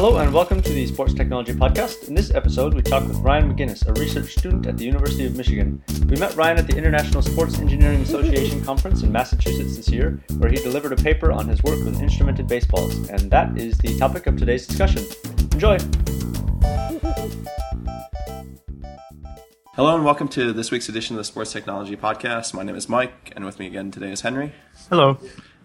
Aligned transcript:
Hello 0.00 0.18
and 0.18 0.32
welcome 0.32 0.62
to 0.62 0.72
the 0.72 0.86
Sports 0.86 1.12
Technology 1.12 1.52
Podcast. 1.52 2.06
In 2.06 2.14
this 2.14 2.32
episode, 2.32 2.72
we 2.72 2.82
talk 2.82 3.02
with 3.08 3.16
Ryan 3.16 3.52
McGinnis, 3.52 3.84
a 3.84 3.92
research 3.94 4.30
student 4.30 4.64
at 4.64 4.78
the 4.78 4.84
University 4.84 5.26
of 5.26 5.34
Michigan. 5.34 5.82
We 6.06 6.14
met 6.14 6.36
Ryan 6.36 6.58
at 6.58 6.68
the 6.68 6.76
International 6.76 7.20
Sports 7.20 7.58
Engineering 7.58 8.02
Association 8.02 8.64
conference 8.64 9.02
in 9.02 9.10
Massachusetts 9.10 9.76
this 9.76 9.88
year, 9.88 10.22
where 10.36 10.52
he 10.52 10.58
delivered 10.58 10.92
a 10.92 11.02
paper 11.02 11.32
on 11.32 11.48
his 11.48 11.60
work 11.64 11.84
with 11.84 12.00
instrumented 12.00 12.46
baseballs, 12.46 13.08
and 13.08 13.28
that 13.32 13.58
is 13.58 13.76
the 13.78 13.98
topic 13.98 14.28
of 14.28 14.36
today's 14.36 14.68
discussion. 14.68 15.04
Enjoy! 15.50 15.76
Hello 19.74 19.96
and 19.96 20.04
welcome 20.04 20.28
to 20.28 20.52
this 20.52 20.70
week's 20.70 20.88
edition 20.88 21.16
of 21.16 21.18
the 21.18 21.24
Sports 21.24 21.52
Technology 21.52 21.96
Podcast. 21.96 22.54
My 22.54 22.62
name 22.62 22.76
is 22.76 22.88
Mike, 22.88 23.32
and 23.34 23.44
with 23.44 23.58
me 23.58 23.66
again 23.66 23.90
today 23.90 24.12
is 24.12 24.20
Henry. 24.20 24.52
Hello. 24.90 25.18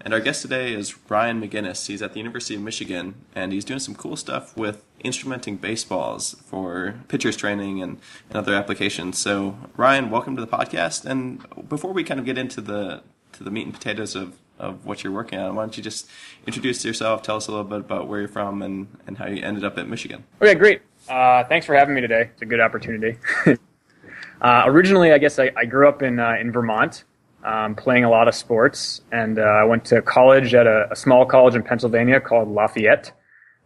And 0.05 0.13
our 0.13 0.19
guest 0.19 0.41
today 0.41 0.73
is 0.73 0.93
Ryan 1.09 1.41
McGinnis. 1.41 1.87
He's 1.87 2.01
at 2.01 2.11
the 2.11 2.19
University 2.19 2.55
of 2.55 2.61
Michigan, 2.61 3.15
and 3.33 3.53
he's 3.53 3.63
doing 3.63 3.79
some 3.79 3.95
cool 3.95 4.17
stuff 4.17 4.55
with 4.57 4.83
instrumenting 5.01 5.61
baseballs 5.61 6.35
for 6.45 6.95
pitchers 7.07 7.37
training 7.37 7.81
and, 7.81 7.99
and 8.27 8.35
other 8.35 8.53
applications. 8.53 9.17
So, 9.17 9.55
Ryan, 9.77 10.09
welcome 10.09 10.35
to 10.35 10.41
the 10.41 10.47
podcast. 10.47 11.05
And 11.05 11.45
before 11.69 11.93
we 11.93 12.03
kind 12.03 12.19
of 12.19 12.25
get 12.25 12.37
into 12.37 12.59
the 12.59 13.01
to 13.31 13.43
the 13.45 13.49
meat 13.49 13.63
and 13.63 13.73
potatoes 13.73 14.13
of, 14.13 14.37
of 14.59 14.85
what 14.85 15.05
you're 15.05 15.13
working 15.13 15.39
on, 15.39 15.55
why 15.55 15.63
don't 15.63 15.77
you 15.77 15.81
just 15.81 16.09
introduce 16.45 16.83
yourself, 16.83 17.23
tell 17.23 17.37
us 17.37 17.47
a 17.47 17.51
little 17.51 17.63
bit 17.63 17.79
about 17.79 18.07
where 18.07 18.19
you're 18.19 18.27
from 18.27 18.61
and, 18.61 18.87
and 19.07 19.17
how 19.17 19.25
you 19.25 19.41
ended 19.41 19.63
up 19.63 19.77
at 19.77 19.87
Michigan. 19.87 20.23
Okay, 20.41 20.53
great. 20.53 20.81
Uh, 21.09 21.45
thanks 21.45 21.65
for 21.65 21.73
having 21.75 21.95
me 21.95 22.01
today. 22.01 22.29
It's 22.33 22.41
a 22.41 22.45
good 22.45 22.59
opportunity. 22.59 23.17
uh, 24.41 24.63
originally, 24.65 25.13
I 25.13 25.17
guess 25.17 25.39
I, 25.39 25.49
I 25.55 25.63
grew 25.63 25.87
up 25.87 26.03
in 26.03 26.19
uh, 26.19 26.35
in 26.39 26.51
Vermont 26.51 27.05
um, 27.43 27.75
playing 27.75 28.03
a 28.03 28.09
lot 28.09 28.27
of 28.27 28.35
sports. 28.35 29.01
And 29.11 29.39
uh, 29.39 29.43
I 29.43 29.63
went 29.63 29.85
to 29.85 30.01
college 30.01 30.53
at 30.53 30.67
a, 30.67 30.87
a, 30.91 30.95
small 30.95 31.25
college 31.25 31.55
in 31.55 31.63
Pennsylvania 31.63 32.19
called 32.19 32.49
Lafayette, 32.49 33.11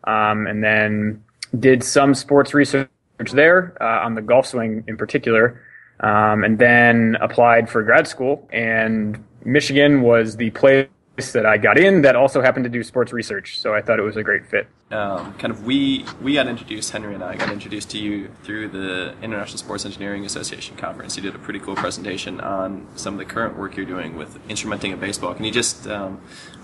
um, 0.05 0.47
and 0.47 0.63
then 0.63 1.23
did 1.59 1.83
some 1.83 2.13
sports 2.13 2.53
research 2.53 2.89
there 3.33 3.77
uh, 3.81 4.05
on 4.05 4.15
the 4.15 4.21
golf 4.21 4.47
swing 4.47 4.83
in 4.87 4.97
particular. 4.97 5.61
Um, 5.99 6.43
and 6.43 6.59
then 6.59 7.17
applied 7.21 7.69
for 7.69 7.81
grad 7.81 8.07
school. 8.07 8.47
And 8.51 9.23
Michigan 9.43 10.03
was 10.03 10.37
the 10.37 10.51
place 10.51 10.87
that 11.17 11.47
I 11.47 11.57
got 11.57 11.79
in 11.79 12.03
that 12.03 12.15
also 12.15 12.41
happened 12.41 12.65
to 12.65 12.69
do 12.69 12.83
sports 12.83 13.11
research. 13.11 13.59
So 13.59 13.73
I 13.73 13.81
thought 13.81 13.97
it 13.97 14.03
was 14.03 14.17
a 14.17 14.23
great 14.23 14.45
fit. 14.45 14.67
Um, 14.91 15.33
kind 15.33 15.51
of 15.51 15.65
we 15.65 16.05
we 16.21 16.35
got 16.35 16.47
introduced 16.47 16.91
Henry 16.91 17.13
and 17.13 17.23
I 17.23 17.35
got 17.35 17.51
introduced 17.51 17.89
to 17.91 17.97
you 17.97 18.29
through 18.43 18.69
the 18.69 19.15
International 19.21 19.57
Sports 19.57 19.83
Engineering 19.85 20.25
Association 20.25 20.77
conference. 20.77 21.17
You 21.17 21.23
did 21.23 21.35
a 21.35 21.39
pretty 21.39 21.59
cool 21.59 21.75
presentation 21.75 22.39
on 22.39 22.87
some 22.95 23.15
of 23.15 23.19
the 23.19 23.25
current 23.25 23.57
work 23.57 23.75
you're 23.75 23.85
doing 23.85 24.15
with 24.15 24.37
instrumenting 24.47 24.93
a 24.93 24.97
baseball. 24.97 25.33
Can 25.33 25.43
you 25.43 25.51
just 25.51 25.87
um, 25.87 26.21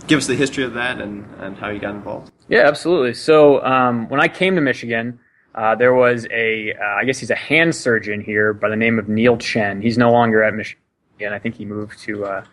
give 0.07 0.19
us 0.19 0.27
the 0.27 0.35
history 0.35 0.63
of 0.63 0.75
that 0.75 1.01
and, 1.01 1.25
and 1.39 1.57
how 1.57 1.69
you 1.69 1.79
got 1.79 1.95
involved? 1.95 2.31
Yeah, 2.47 2.67
absolutely. 2.67 3.15
So 3.15 3.63
um, 3.65 4.07
when 4.09 4.21
I 4.21 4.27
came 4.27 4.55
to 4.55 4.61
Michigan, 4.61 5.19
uh, 5.55 5.75
there 5.75 5.93
was 5.93 6.27
a 6.31 6.73
uh, 6.73 6.95
I 6.99 7.05
guess 7.05 7.17
he's 7.17 7.31
a 7.31 7.35
hand 7.35 7.75
surgeon 7.75 8.21
here 8.21 8.53
by 8.53 8.69
the 8.69 8.75
name 8.75 8.99
of 8.99 9.09
Neal 9.09 9.37
Chen. 9.37 9.81
He's 9.81 9.97
no 9.97 10.11
longer 10.11 10.43
at 10.43 10.53
Michigan. 10.53 10.79
I 11.21 11.39
think 11.39 11.55
he 11.55 11.65
moved 11.65 11.99
to 11.99 12.25
uh, 12.25 12.43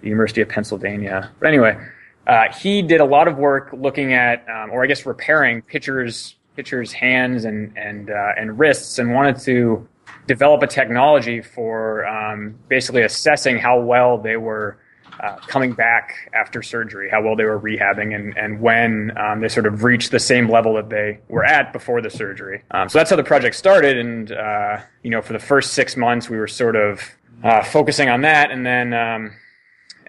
the 0.00 0.08
University 0.08 0.40
of 0.40 0.48
Pennsylvania. 0.48 1.30
But 1.38 1.48
anyway, 1.48 1.78
uh, 2.26 2.52
he 2.52 2.82
did 2.82 3.00
a 3.00 3.04
lot 3.04 3.28
of 3.28 3.36
work 3.38 3.70
looking 3.72 4.12
at, 4.12 4.46
um, 4.48 4.70
or 4.70 4.84
I 4.84 4.86
guess 4.86 5.06
repairing 5.06 5.62
pitchers' 5.62 6.36
pitchers' 6.56 6.92
hands 6.92 7.44
and 7.44 7.76
and 7.76 8.10
uh, 8.10 8.32
and 8.36 8.58
wrists, 8.58 8.98
and 8.98 9.14
wanted 9.14 9.38
to 9.40 9.88
develop 10.26 10.62
a 10.62 10.66
technology 10.66 11.40
for 11.40 12.06
um, 12.06 12.54
basically 12.68 13.02
assessing 13.02 13.58
how 13.58 13.80
well 13.80 14.18
they 14.18 14.36
were. 14.36 14.78
Uh, 15.22 15.36
coming 15.48 15.74
back 15.74 16.30
after 16.32 16.62
surgery, 16.62 17.10
how 17.10 17.20
well 17.20 17.36
they 17.36 17.44
were 17.44 17.60
rehabbing, 17.60 18.14
and, 18.14 18.34
and 18.38 18.58
when 18.58 19.12
um, 19.18 19.40
they 19.40 19.48
sort 19.48 19.66
of 19.66 19.84
reached 19.84 20.10
the 20.12 20.18
same 20.18 20.48
level 20.48 20.72
that 20.72 20.88
they 20.88 21.18
were 21.28 21.44
at 21.44 21.74
before 21.74 22.00
the 22.00 22.08
surgery. 22.08 22.62
Um, 22.70 22.88
so 22.88 22.98
that's 22.98 23.10
how 23.10 23.16
the 23.16 23.24
project 23.24 23.54
started. 23.54 23.98
And, 23.98 24.32
uh, 24.32 24.80
you 25.02 25.10
know, 25.10 25.20
for 25.20 25.34
the 25.34 25.38
first 25.38 25.74
six 25.74 25.94
months, 25.94 26.30
we 26.30 26.38
were 26.38 26.46
sort 26.46 26.74
of 26.74 27.02
uh, 27.44 27.62
focusing 27.62 28.08
on 28.08 28.22
that. 28.22 28.50
And 28.50 28.64
then 28.64 28.94
um, 28.94 29.32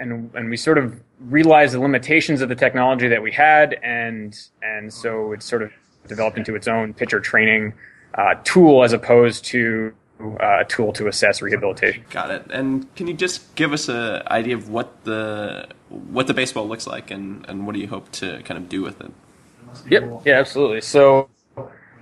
and 0.02 0.32
and 0.34 0.50
we 0.50 0.58
sort 0.58 0.78
of 0.78 1.00
realized 1.30 1.74
the 1.74 1.80
limitations 1.80 2.42
of 2.42 2.50
the 2.50 2.56
technology 2.56 3.08
that 3.08 3.22
we 3.22 3.32
had, 3.32 3.74
and 3.84 4.38
and 4.62 4.92
so 4.92 5.32
it 5.32 5.44
sort 5.44 5.62
of 5.62 5.72
developed 6.08 6.38
into 6.38 6.56
its 6.56 6.68
own 6.68 6.94
pitcher 6.94 7.20
training 7.20 7.74
uh, 8.16 8.36
tool 8.44 8.84
as 8.84 8.92
opposed 8.92 9.46
to 9.46 9.94
uh, 10.20 10.62
a 10.62 10.66
tool 10.66 10.92
to 10.94 11.08
assess 11.08 11.42
rehabilitation. 11.42 12.04
Got 12.10 12.32
it. 12.32 12.46
And 12.50 12.94
can 12.96 13.08
you 13.08 13.14
just 13.14 13.56
give 13.56 13.72
us 13.72 13.88
an 13.88 14.24
idea 14.28 14.56
of 14.56 14.70
what 14.70 15.04
the 15.04 15.68
what 15.90 16.28
the 16.28 16.34
baseball 16.34 16.68
looks 16.68 16.88
like, 16.88 17.12
and 17.12 17.46
and 17.48 17.66
what 17.66 17.74
do 17.76 17.80
you 17.80 17.88
hope 17.88 18.12
to 18.14 18.42
kind 18.44 18.58
of 18.58 18.68
do 18.68 18.82
with 18.82 19.00
it? 19.02 19.12
Yep. 19.90 20.24
Yeah. 20.26 20.40
Absolutely. 20.40 20.82
So. 20.82 21.30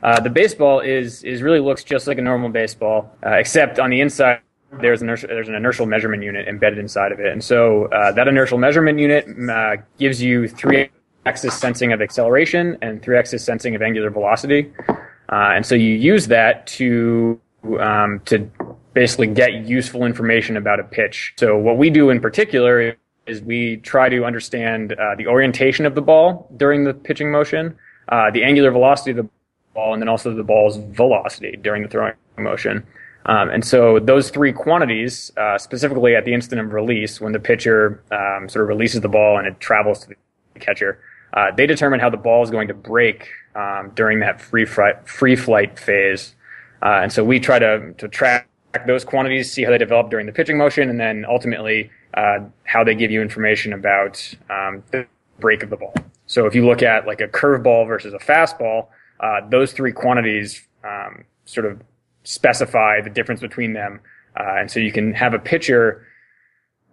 Uh, 0.02 0.18
the 0.18 0.30
baseball 0.30 0.80
is 0.80 1.24
is 1.26 1.42
really 1.42 1.60
looks 1.60 1.84
just 1.84 2.08
like 2.08 2.18
a 2.18 2.22
normal 2.22 2.48
baseball, 2.48 3.12
uh, 3.26 3.31
except 3.31 3.80
on 3.80 3.90
the 3.90 4.00
inside 4.00 4.40
there's 4.81 5.02
an 5.02 5.07
inertial, 5.07 5.30
there's 5.30 5.47
an 5.47 5.56
inertial 5.56 5.85
measurement 5.85 6.24
unit 6.24 6.47
embedded 6.47 6.80
inside 6.80 7.12
of 7.12 7.19
it, 7.19 7.31
and 7.31 7.44
so 7.44 7.85
uh, 7.85 8.12
that 8.12 8.28
inertial 8.28 8.57
measurement 8.57 9.00
unit 9.00 9.28
uh, 9.50 9.78
gives 9.97 10.22
you 10.22 10.47
three 10.47 10.90
axis 11.25 11.57
sensing 11.57 11.91
of 11.91 12.02
acceleration 12.02 12.78
and 12.81 13.02
three 13.02 13.18
axis 13.18 13.44
sensing 13.44 13.75
of 13.75 13.81
angular 13.81 14.09
velocity, 14.09 14.72
uh, 14.88 15.53
and 15.56 15.66
so 15.66 15.75
you 15.75 15.94
use 15.94 16.28
that 16.28 16.68
to 16.68 17.40
um, 17.80 18.22
to 18.25 18.50
basically 18.94 19.28
get 19.28 19.66
useful 19.66 20.06
information 20.06 20.57
about 20.57 20.80
a 20.80 20.84
pitch. 20.84 21.34
So 21.38 21.57
what 21.57 21.78
we 21.78 21.90
do 21.90 22.09
in 22.09 22.19
particular 22.19 22.96
is 23.28 23.41
we 23.41 23.78
try 23.78 24.09
to 24.09 24.25
understand 24.25 24.94
uh, 24.94 25.16
the 25.16 25.28
orientation 25.28 25.86
of 25.86 25.96
the 25.96 26.01
ball 26.01 26.51
during 26.57 26.84
the 26.84 26.94
pitching 26.94 27.31
motion, 27.31 27.78
uh, 28.09 28.31
the 28.31 28.44
angular 28.44 28.72
velocity 28.72 29.12
of 29.12 29.18
the 29.18 29.30
ball, 29.74 29.94
and 29.94 30.01
then 30.01 30.09
also 30.09 30.34
the 30.34 30.44
ball's 30.44 30.78
velocity 30.78 31.57
during 31.62 31.84
the 31.84 31.90
throwing 31.90 32.13
motion. 32.38 32.86
Um, 33.29 33.51
and 33.51 33.63
so 33.63 34.00
those 34.00 34.31
three 34.31 34.51
quantities, 34.51 35.31
uh, 35.38 35.59
specifically 35.59 36.16
at 36.16 36.25
the 36.25 36.34
instant 36.34 36.59
of 36.59 36.73
release, 36.73 37.22
when 37.22 37.31
the 37.31 37.40
pitcher 37.40 38.03
um, 38.12 38.50
sort 38.50 38.63
of 38.63 38.69
releases 38.69 39.01
the 39.01 39.07
ball 39.07 39.38
and 39.38 39.45
it 39.45 39.59
travels 39.59 40.00
to 40.00 40.07
the 40.07 40.59
catcher, 40.59 41.00
uh, 41.34 41.51
they 41.56 41.68
determine 41.68 42.00
how 42.00 42.09
the 42.09 42.18
ball 42.18 42.41
is 42.41 42.50
going 42.50 42.68
to 42.68 42.73
break 42.73 43.29
um, 43.53 43.91
during 43.94 44.19
that 44.19 44.41
free 44.41 44.66
flight, 44.66 45.07
free 45.07 45.35
flight 45.35 45.78
phase. 45.78 46.34
Uh, 46.81 47.01
and 47.03 47.13
so 47.13 47.23
we 47.23 47.39
try 47.39 47.59
to, 47.59 47.94
to 48.00 48.07
track 48.07 48.50
those 48.88 49.06
quantities, 49.06 49.53
see 49.53 49.63
how 49.63 49.69
they 49.69 49.78
develop 49.78 50.09
during 50.09 50.25
the 50.25 50.31
pitching 50.31 50.57
motion, 50.57 50.89
and 50.89 51.00
then 51.00 51.23
ultimately 51.29 51.91
uh, 52.16 52.39
how 52.63 52.84
they 52.84 52.95
give 52.95 53.12
you 53.12 53.22
information 53.22 53.73
about 53.73 54.34
um, 54.50 54.84
the 54.89 55.06
break 55.39 55.62
of 55.62 55.69
the 55.69 55.78
ball. 55.78 55.94
So 56.25 56.47
if 56.47 56.56
you 56.56 56.66
look 56.66 56.81
at 56.81 57.06
like 57.06 57.22
a 57.22 57.28
curveball 57.28 57.85
versus 57.85 58.12
a 58.12 58.18
fastball, 58.18 58.88
uh, 59.19 59.47
those 59.50 59.72
three 59.72 59.91
quantities 59.91 60.68
um, 60.84 61.25
sort 61.45 61.68
of 61.68 61.79
specify 62.24 63.02
the 63.02 63.09
difference 63.09 63.41
between 63.41 63.74
them. 63.74 64.00
Uh, 64.40 64.59
and 64.59 64.72
so 64.72 64.80
you 64.80 64.91
can 64.91 65.13
have 65.13 65.34
a 65.34 65.40
pitcher 65.40 66.06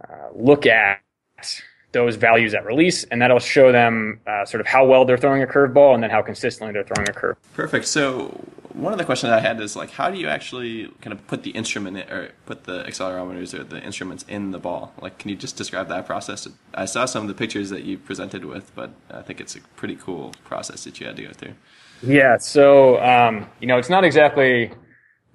uh, 0.09 0.28
look 0.34 0.66
at 0.66 1.00
those 1.92 2.16
values 2.16 2.53
at 2.53 2.64
release, 2.66 3.04
and 3.04 3.22
that'll 3.22 3.38
show 3.38 3.72
them 3.72 4.20
uh, 4.26 4.44
sort 4.44 4.60
of 4.60 4.66
how 4.66 4.84
well 4.84 5.04
they're 5.04 5.16
throwing 5.16 5.42
a 5.42 5.47
curveball 5.47 5.94
and 5.94 6.03
then 6.03 6.10
how 6.10 6.20
consistently 6.20 6.72
they're 6.72 6.84
throwing 6.84 7.09
a 7.09 7.12
curve. 7.12 7.37
Perfect. 7.54 7.87
So 7.87 8.28
one 8.75 8.92
of 8.92 8.98
the 8.98 9.04
questions 9.04 9.32
I 9.32 9.41
had 9.41 9.59
is 9.60 9.76
like, 9.76 9.91
how 9.91 10.10
do 10.10 10.19
you 10.19 10.28
actually 10.28 10.92
kind 11.00 11.12
of 11.12 11.26
put 11.26 11.43
the 11.43 11.50
instrument 11.53 11.97
in, 11.97 12.10
or 12.10 12.31
put 12.44 12.64
the 12.64 12.84
accelerometers 12.84 13.58
or 13.58 13.64
the 13.64 13.82
instruments 13.82 14.25
in 14.28 14.50
the 14.50 14.58
ball? 14.58 14.93
Like, 15.00 15.19
can 15.19 15.31
you 15.31 15.37
just 15.37 15.56
describe 15.56 15.88
that 15.88 16.04
process? 16.04 16.47
I 16.75 16.84
saw 16.84 17.06
some 17.06 17.22
of 17.22 17.28
the 17.28 17.34
pictures 17.34 17.70
that 17.70 17.84
you 17.84 17.97
presented 17.97 18.44
with, 18.44 18.75
but 18.75 18.91
I 19.10 19.22
think 19.22 19.41
it's 19.41 19.56
a 19.56 19.60
pretty 19.76 19.97
cool 19.97 20.34
process 20.44 20.84
that 20.84 21.00
you 21.00 21.06
had 21.06 21.16
to 21.16 21.22
go 21.22 21.32
through. 21.32 21.54
Yeah. 22.03 22.37
So 22.37 23.03
um, 23.03 23.48
you 23.60 23.66
know, 23.66 23.78
it's 23.78 23.88
not 23.88 24.04
exactly 24.04 24.70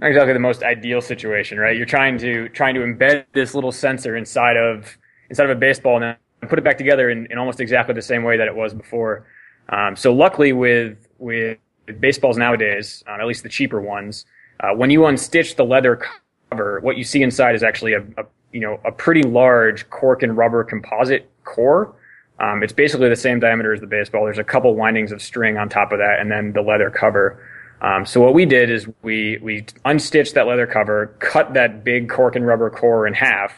exactly 0.01 0.33
the 0.33 0.39
most 0.39 0.63
ideal 0.63 1.01
situation, 1.01 1.59
right? 1.59 1.75
You're 1.75 1.85
trying 1.85 2.17
to 2.19 2.49
trying 2.49 2.75
to 2.75 2.81
embed 2.81 3.25
this 3.33 3.53
little 3.53 3.71
sensor 3.71 4.15
inside 4.15 4.57
of 4.57 4.97
inside 5.29 5.45
of 5.45 5.51
a 5.51 5.59
baseball 5.59 6.01
and 6.01 6.17
put 6.49 6.59
it 6.59 6.63
back 6.63 6.77
together 6.77 7.09
in, 7.09 7.27
in 7.31 7.37
almost 7.37 7.59
exactly 7.59 7.93
the 7.93 8.01
same 8.01 8.23
way 8.23 8.37
that 8.37 8.47
it 8.47 8.55
was 8.55 8.73
before. 8.73 9.27
Um, 9.69 9.95
so 9.95 10.13
luckily 10.13 10.53
with 10.53 11.07
with 11.19 11.57
baseballs 11.99 12.37
nowadays, 12.37 13.03
um, 13.07 13.19
at 13.19 13.27
least 13.27 13.43
the 13.43 13.49
cheaper 13.49 13.81
ones, 13.81 14.25
uh, 14.59 14.73
when 14.73 14.89
you 14.89 15.01
unstitch 15.01 15.55
the 15.55 15.65
leather 15.65 16.01
cover, 16.49 16.79
what 16.81 16.97
you 16.97 17.03
see 17.03 17.23
inside 17.23 17.55
is 17.55 17.63
actually 17.63 17.93
a, 17.93 18.01
a 18.17 18.25
you 18.51 18.59
know 18.59 18.79
a 18.85 18.91
pretty 18.91 19.23
large 19.23 19.89
cork 19.89 20.23
and 20.23 20.37
rubber 20.37 20.63
composite 20.63 21.29
core. 21.43 21.95
Um, 22.39 22.63
it's 22.63 22.73
basically 22.73 23.07
the 23.07 23.15
same 23.15 23.39
diameter 23.39 23.71
as 23.71 23.81
the 23.81 23.87
baseball. 23.87 24.25
There's 24.25 24.39
a 24.39 24.43
couple 24.43 24.73
windings 24.75 25.11
of 25.11 25.21
string 25.21 25.57
on 25.57 25.69
top 25.69 25.91
of 25.91 25.99
that, 25.99 26.19
and 26.19 26.31
then 26.31 26.53
the 26.53 26.61
leather 26.61 26.89
cover. 26.89 27.47
Um, 27.81 28.05
so 28.05 28.21
what 28.21 28.33
we 28.33 28.45
did 28.45 28.69
is 28.69 28.87
we 29.01 29.39
we 29.41 29.63
unstitched 29.85 30.33
that 30.33 30.47
leather 30.47 30.67
cover, 30.67 31.15
cut 31.19 31.53
that 31.55 31.83
big 31.83 32.09
cork 32.09 32.35
and 32.35 32.45
rubber 32.45 32.69
core 32.69 33.07
in 33.07 33.13
half, 33.13 33.53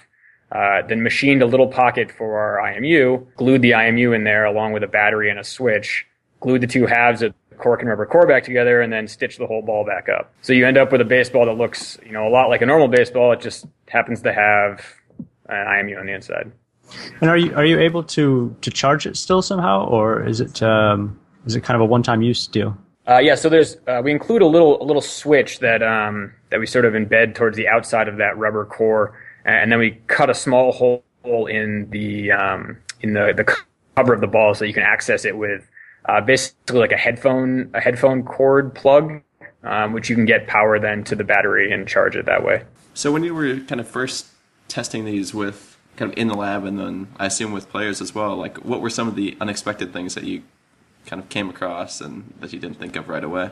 uh, 0.51 0.81
then 0.87 1.03
machined 1.03 1.41
a 1.41 1.45
little 1.45 1.67
pocket 1.67 2.11
for 2.11 2.39
our 2.39 2.71
IMU, 2.71 3.25
glued 3.35 3.61
the 3.61 3.71
IMU 3.71 4.15
in 4.15 4.23
there 4.23 4.45
along 4.45 4.71
with 4.71 4.83
a 4.83 4.87
battery 4.87 5.29
and 5.29 5.39
a 5.39 5.43
switch, 5.43 6.05
glued 6.39 6.61
the 6.61 6.67
two 6.67 6.85
halves 6.85 7.21
of 7.21 7.33
the 7.49 7.55
cork 7.55 7.81
and 7.81 7.89
rubber 7.89 8.05
core 8.05 8.25
back 8.25 8.43
together, 8.43 8.81
and 8.81 8.93
then 8.93 9.07
stitched 9.09 9.39
the 9.39 9.47
whole 9.47 9.61
ball 9.61 9.85
back 9.85 10.07
up. 10.07 10.33
So 10.41 10.53
you 10.53 10.65
end 10.65 10.77
up 10.77 10.91
with 10.91 11.01
a 11.01 11.05
baseball 11.05 11.45
that 11.45 11.57
looks 11.57 11.97
you 12.05 12.13
know 12.13 12.25
a 12.25 12.31
lot 12.31 12.47
like 12.47 12.61
a 12.61 12.65
normal 12.65 12.87
baseball. 12.87 13.33
It 13.33 13.41
just 13.41 13.65
happens 13.89 14.21
to 14.21 14.31
have 14.31 14.85
an 15.49 15.85
IMU 15.85 15.99
on 15.99 16.05
the 16.05 16.13
inside. 16.13 16.49
And 17.19 17.29
are 17.29 17.37
you 17.37 17.53
are 17.55 17.65
you 17.65 17.77
able 17.77 18.03
to 18.03 18.55
to 18.61 18.71
charge 18.71 19.05
it 19.05 19.17
still 19.17 19.41
somehow, 19.41 19.85
or 19.85 20.25
is 20.25 20.39
it 20.39 20.63
um, 20.63 21.19
is 21.45 21.55
it 21.55 21.63
kind 21.63 21.75
of 21.75 21.81
a 21.81 21.85
one 21.85 22.03
time 22.03 22.21
use 22.21 22.47
deal? 22.47 22.77
Uh, 23.07 23.19
yeah, 23.19 23.35
so 23.35 23.49
there's 23.49 23.77
uh, 23.87 24.01
we 24.03 24.11
include 24.11 24.41
a 24.41 24.47
little 24.47 24.81
a 24.81 24.85
little 24.85 25.01
switch 25.01 25.59
that 25.59 25.83
um, 25.83 26.33
that 26.49 26.59
we 26.59 26.65
sort 26.65 26.85
of 26.85 26.93
embed 26.93 27.35
towards 27.35 27.57
the 27.57 27.67
outside 27.67 28.07
of 28.07 28.17
that 28.17 28.37
rubber 28.37 28.65
core, 28.65 29.19
and 29.43 29.71
then 29.71 29.79
we 29.79 29.91
cut 30.07 30.29
a 30.29 30.33
small 30.33 30.71
hole 30.71 31.03
in 31.47 31.89
the 31.89 32.31
um, 32.31 32.77
in 33.01 33.13
the 33.13 33.33
the 33.35 33.43
cover 33.95 34.13
of 34.13 34.21
the 34.21 34.27
ball 34.27 34.53
so 34.53 34.63
you 34.63 34.73
can 34.73 34.83
access 34.83 35.25
it 35.25 35.37
with 35.37 35.69
uh, 36.05 36.21
basically 36.21 36.79
like 36.79 36.93
a 36.93 36.97
headphone 36.97 37.69
a 37.73 37.81
headphone 37.81 38.23
cord 38.23 38.73
plug, 38.73 39.21
um, 39.63 39.91
which 39.91 40.09
you 40.09 40.15
can 40.15 40.25
get 40.25 40.47
power 40.47 40.79
then 40.79 41.03
to 41.03 41.15
the 41.15 41.25
battery 41.25 41.73
and 41.73 41.87
charge 41.87 42.15
it 42.15 42.25
that 42.25 42.43
way. 42.43 42.63
So 42.93 43.11
when 43.11 43.23
you 43.25 43.35
were 43.35 43.59
kind 43.59 43.81
of 43.81 43.87
first 43.87 44.27
testing 44.69 45.03
these 45.03 45.33
with 45.33 45.77
kind 45.97 46.11
of 46.11 46.17
in 46.17 46.27
the 46.27 46.35
lab 46.35 46.63
and 46.63 46.79
then 46.79 47.07
I 47.19 47.25
assume 47.25 47.51
with 47.51 47.69
players 47.69 48.01
as 48.01 48.15
well, 48.15 48.37
like 48.37 48.57
what 48.63 48.81
were 48.81 48.89
some 48.89 49.07
of 49.07 49.15
the 49.15 49.37
unexpected 49.41 49.91
things 49.91 50.15
that 50.15 50.23
you 50.23 50.43
kind 51.05 51.21
of 51.21 51.29
came 51.29 51.49
across 51.49 52.01
and 52.01 52.33
that 52.39 52.53
you 52.53 52.59
didn't 52.59 52.79
think 52.79 52.95
of 52.95 53.09
right 53.09 53.23
away? 53.23 53.51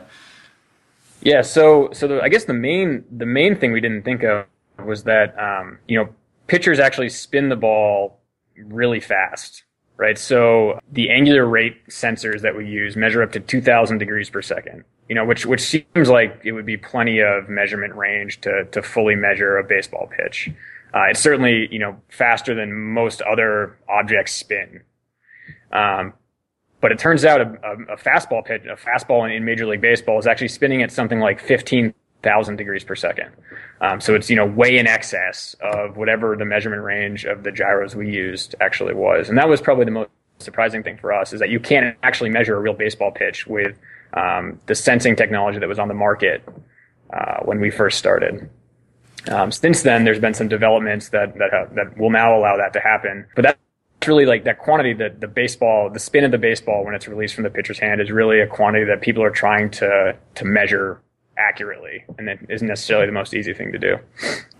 Yeah, 1.22 1.42
so 1.42 1.90
so 1.92 2.08
the, 2.08 2.20
I 2.20 2.28
guess 2.28 2.44
the 2.44 2.54
main 2.54 3.04
the 3.10 3.26
main 3.26 3.56
thing 3.56 3.72
we 3.72 3.80
didn't 3.80 4.02
think 4.02 4.24
of 4.24 4.46
was 4.84 5.04
that 5.04 5.38
um, 5.38 5.78
you 5.86 5.98
know 5.98 6.08
pitchers 6.48 6.80
actually 6.80 7.08
spin 7.08 7.48
the 7.48 7.56
ball 7.56 8.18
really 8.56 9.00
fast, 9.00 9.64
right? 9.96 10.18
So 10.18 10.80
the 10.90 11.10
angular 11.10 11.46
rate 11.46 11.86
sensors 11.88 12.40
that 12.42 12.56
we 12.56 12.66
use 12.66 12.96
measure 12.96 13.22
up 13.22 13.32
to 13.32 13.40
2,000 13.40 13.98
degrees 13.98 14.30
per 14.30 14.42
second. 14.42 14.84
You 15.08 15.14
know, 15.14 15.24
which 15.24 15.46
which 15.46 15.60
seems 15.60 16.08
like 16.08 16.40
it 16.44 16.52
would 16.52 16.66
be 16.66 16.76
plenty 16.76 17.20
of 17.20 17.48
measurement 17.48 17.94
range 17.94 18.40
to 18.42 18.64
to 18.72 18.82
fully 18.82 19.14
measure 19.14 19.58
a 19.58 19.64
baseball 19.64 20.08
pitch. 20.16 20.50
Uh, 20.94 21.04
it's 21.10 21.20
certainly 21.20 21.68
you 21.70 21.78
know 21.78 21.96
faster 22.08 22.54
than 22.54 22.72
most 22.72 23.22
other 23.22 23.78
objects 23.88 24.32
spin. 24.32 24.82
Um, 25.70 26.14
but 26.82 26.92
it 26.92 26.98
turns 26.98 27.24
out 27.24 27.40
a, 27.40 27.44
a, 27.44 27.94
a 27.94 27.96
fastball 27.96 28.44
pitch, 28.44 28.64
a 28.66 28.76
fastball 28.76 29.24
in, 29.24 29.30
in, 29.30 29.44
Major 29.44 29.66
League 29.66 29.80
Baseball 29.80 30.18
is 30.18 30.26
actually 30.26 30.48
spinning 30.48 30.82
at 30.82 30.90
something 30.90 31.20
like 31.20 31.40
15,000 31.40 32.56
degrees 32.56 32.84
per 32.84 32.96
second. 32.96 33.30
Um, 33.80 34.00
so 34.00 34.14
it's, 34.14 34.28
you 34.28 34.36
know, 34.36 34.44
way 34.44 34.76
in 34.76 34.86
excess 34.86 35.54
of 35.60 35.96
whatever 35.96 36.36
the 36.36 36.44
measurement 36.44 36.82
range 36.82 37.24
of 37.24 37.44
the 37.44 37.52
gyros 37.52 37.94
we 37.94 38.10
used 38.10 38.56
actually 38.60 38.94
was. 38.94 39.28
And 39.28 39.38
that 39.38 39.48
was 39.48 39.60
probably 39.60 39.84
the 39.84 39.92
most 39.92 40.10
surprising 40.40 40.82
thing 40.82 40.98
for 40.98 41.12
us 41.12 41.32
is 41.32 41.38
that 41.38 41.50
you 41.50 41.60
can't 41.60 41.96
actually 42.02 42.30
measure 42.30 42.56
a 42.56 42.60
real 42.60 42.74
baseball 42.74 43.12
pitch 43.12 43.46
with 43.46 43.78
um, 44.14 44.60
the 44.66 44.74
sensing 44.74 45.14
technology 45.14 45.60
that 45.60 45.68
was 45.68 45.78
on 45.78 45.86
the 45.86 45.94
market 45.94 46.46
uh, 47.12 47.38
when 47.44 47.60
we 47.60 47.70
first 47.70 47.96
started. 47.96 48.50
Um, 49.28 49.52
since 49.52 49.82
then, 49.82 50.04
there's 50.04 50.18
been 50.18 50.34
some 50.34 50.48
developments 50.48 51.10
that 51.10 51.38
that, 51.38 51.52
have, 51.52 51.74
that 51.76 51.96
will 51.96 52.10
now 52.10 52.36
allow 52.36 52.56
that 52.56 52.72
to 52.72 52.80
happen. 52.80 53.24
But 53.36 53.42
that 53.42 53.58
really 54.06 54.26
like 54.26 54.44
that 54.44 54.58
quantity 54.58 54.92
that 54.94 55.20
the 55.20 55.28
baseball, 55.28 55.90
the 55.90 55.98
spin 55.98 56.24
of 56.24 56.30
the 56.30 56.38
baseball 56.38 56.84
when 56.84 56.94
it's 56.94 57.08
released 57.08 57.34
from 57.34 57.44
the 57.44 57.50
pitcher's 57.50 57.78
hand 57.78 58.00
is 58.00 58.10
really 58.10 58.40
a 58.40 58.46
quantity 58.46 58.84
that 58.84 59.00
people 59.00 59.22
are 59.22 59.30
trying 59.30 59.70
to 59.70 60.16
to 60.34 60.44
measure 60.44 61.00
accurately, 61.36 62.04
and 62.18 62.28
it 62.28 62.38
isn't 62.48 62.68
necessarily 62.68 63.06
the 63.06 63.12
most 63.12 63.34
easy 63.34 63.54
thing 63.54 63.72
to 63.72 63.78
do. 63.78 63.98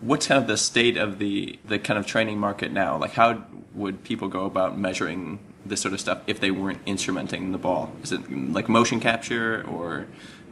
What's 0.01 0.27
kind 0.27 0.41
of 0.41 0.49
the 0.49 0.57
state 0.57 0.97
of 0.97 1.19
the 1.19 1.59
the 1.67 1.79
kind 1.79 1.99
of 1.99 2.07
training 2.07 2.39
market 2.39 2.73
now? 2.73 2.99
Like, 2.99 3.13
how 3.13 3.45
would 3.75 4.05
people 4.05 4.29
go 4.29 4.45
about 4.45 4.79
measuring 4.79 5.39
this 5.65 5.81
sort 5.81 5.95
of 5.95 6.01
stuff 6.01 6.21
if 6.27 6.41
they 6.41 6.51
weren't 6.51 6.85
instrumenting 6.85 7.53
the 7.53 7.59
ball? 7.59 7.93
Is 8.03 8.13
it 8.13 8.31
like 8.31 8.69
motion 8.69 9.01
capture 9.01 9.65
or 9.69 10.07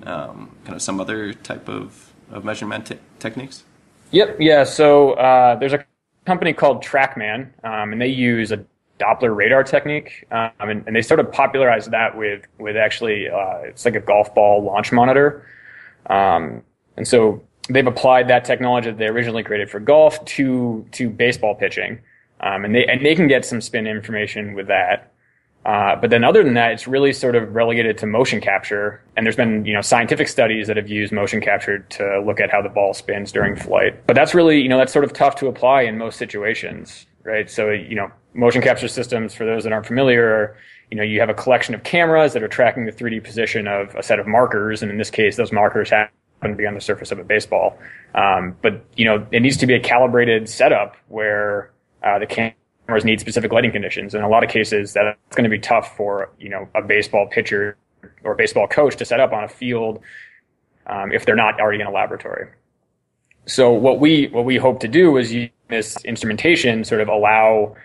um, 0.04 0.56
kind 0.64 0.75
of 0.75 0.82
some 0.82 1.00
other 1.00 1.32
type 1.32 1.69
of 1.69 2.12
of 2.31 2.44
measurement 2.44 2.86
te- 2.86 2.98
techniques? 3.19 3.64
Yep. 4.12 4.36
Yeah. 4.40 4.64
So 4.64 5.12
uh, 5.12 5.56
there's 5.56 5.72
a 5.72 5.84
company 6.26 6.52
called 6.52 6.82
TrackMan, 6.82 7.48
um, 7.64 7.93
and 7.93 8.00
they 8.00 8.08
use 8.08 8.52
a 8.52 8.64
Doppler 9.00 9.35
radar 9.35 9.64
technique, 9.64 10.26
um, 10.31 10.50
and, 10.61 10.87
and, 10.87 10.94
they 10.94 11.02
sort 11.02 11.20
of 11.20 11.32
popularized 11.32 11.91
that 11.91 12.17
with 12.17 12.47
with 12.58 12.76
actually 12.76 13.29
uh, 13.29 13.58
it's 13.62 13.85
like 13.85 13.94
a 13.94 14.00
golf 14.00 14.35
ball 14.35 14.62
launch 14.62 14.93
monitor, 14.93 15.47
um, 16.06 16.62
and 16.97 17.08
so 17.08 17.43
they've 17.69 17.87
applied 17.87 18.29
that 18.29 18.44
technology 18.44 18.91
that 18.91 18.99
they 18.99 19.06
originally 19.06 19.43
created 19.43 19.70
for 19.70 19.81
golf 19.81 20.25
to 20.26 20.87
to 20.93 21.08
baseball 21.08 21.55
pitching, 21.55 22.00
um, 22.41 22.64
and 22.64 22.75
they 22.75 22.85
and 22.87 23.05
they 23.05 23.14
can 23.14 23.26
get 23.26 23.44
some 23.44 23.61
spin 23.61 23.87
information 23.87 24.55
with 24.55 24.67
that. 24.69 25.11
Uh, 25.64 25.94
but 25.96 26.08
then 26.08 26.25
other 26.25 26.43
than 26.43 26.55
that, 26.55 26.73
it's 26.73 26.88
really 26.88 27.12
sort 27.12 27.37
of 27.37 27.55
relegated 27.55 27.99
to 27.99 28.06
motion 28.06 28.41
capture. 28.41 29.03
And 29.17 29.26
there's 29.26 29.37
been, 29.37 29.64
you 29.67 29.75
know, 29.75 29.82
scientific 29.82 30.29
studies 30.29 30.67
that 30.69 30.76
have 30.76 30.88
used 30.88 31.12
motion 31.12 31.41
capture 31.41 31.81
to 31.81 32.23
look 32.25 32.41
at 32.41 32.50
how 32.50 32.62
the 32.62 32.70
ball 32.70 32.94
spins 32.94 33.31
during 33.31 33.56
flight. 33.56 34.06
But 34.06 34.17
that's 34.17 34.35
really, 34.35 34.61
you 34.61 34.69
know, 34.69 34.79
that's 34.79 34.93
sort 34.93 35.05
of 35.05 35.12
tough 35.12 35.37
to 35.37 35.49
apply 35.49 35.82
in 35.82 35.99
most 35.99 36.17
situations, 36.17 37.06
right? 37.25 37.50
So, 37.50 37.70
you 37.70 37.94
know, 37.94 38.11
motion 38.35 38.62
capture 38.62 38.88
systems, 38.88 39.35
for 39.35 39.44
those 39.44 39.65
that 39.65 39.73
aren't 39.73 39.87
familiar, 39.87 40.56
you 40.91 40.97
know, 40.97 41.03
you 41.03 41.21
have 41.21 41.29
a 41.29 41.35
collection 41.35 41.75
of 41.75 41.82
cameras 41.82 42.32
that 42.32 42.43
are 42.43 42.49
tracking 42.49 42.87
the 42.87 42.93
3D 42.93 43.23
position 43.23 43.67
of 43.67 43.94
a 43.94 44.03
set 44.03 44.19
of 44.19 44.27
markers. 44.27 44.82
And 44.82 44.91
in 44.91 44.99
this 44.99 45.11
case, 45.11 45.37
those 45.37 45.53
markers 45.53 45.91
happen 45.91 46.11
to 46.43 46.55
be 46.55 46.67
on 46.67 46.75
the 46.75 46.81
surface 46.81 47.12
of 47.12 47.19
a 47.19 47.25
baseball. 47.25 47.79
Um, 48.15 48.56
but, 48.62 48.85
you 48.97 49.05
know, 49.05 49.27
it 49.31 49.41
needs 49.41 49.56
to 49.59 49.67
be 49.67 49.75
a 49.75 49.81
calibrated 49.81 50.49
setup 50.49 50.97
where 51.09 51.71
uh, 52.03 52.19
the 52.19 52.27
cameras 52.27 53.05
need 53.05 53.21
specific 53.21 53.53
lighting 53.53 53.73
conditions. 53.73 54.15
And 54.15 54.21
in 54.21 54.25
a 54.25 54.29
lot 54.29 54.43
of 54.43 54.50
cases, 54.50 54.93
that's 54.93 55.17
going 55.31 55.44
to 55.44 55.50
be 55.50 55.59
tough 55.59 55.97
for 55.97 56.31
you 56.38 56.49
know 56.49 56.69
a 56.75 56.82
baseball 56.82 57.29
pitcher 57.31 57.77
or 58.25 58.35
baseball 58.35 58.67
coach 58.67 58.97
to 58.97 59.05
set 59.05 59.21
up 59.21 59.32
on 59.32 59.44
a 59.44 59.49
field 59.49 60.00
um, 60.87 61.12
if 61.12 61.25
they're 61.25 61.37
not 61.37 61.61
already 61.61 61.81
in 61.81 61.87
a 61.87 61.91
laboratory. 61.91 62.49
So 63.47 63.73
what 63.73 64.00
we 64.00 64.29
what 64.29 64.44
we 64.44 64.56
hope 64.56 64.81
to 64.81 64.88
do 64.88 65.17
is 65.17 65.32
use 65.32 65.50
this 65.69 66.05
instrumentation 66.05 66.85
sort 66.85 67.00
of 67.00 67.09
allow 67.09 67.77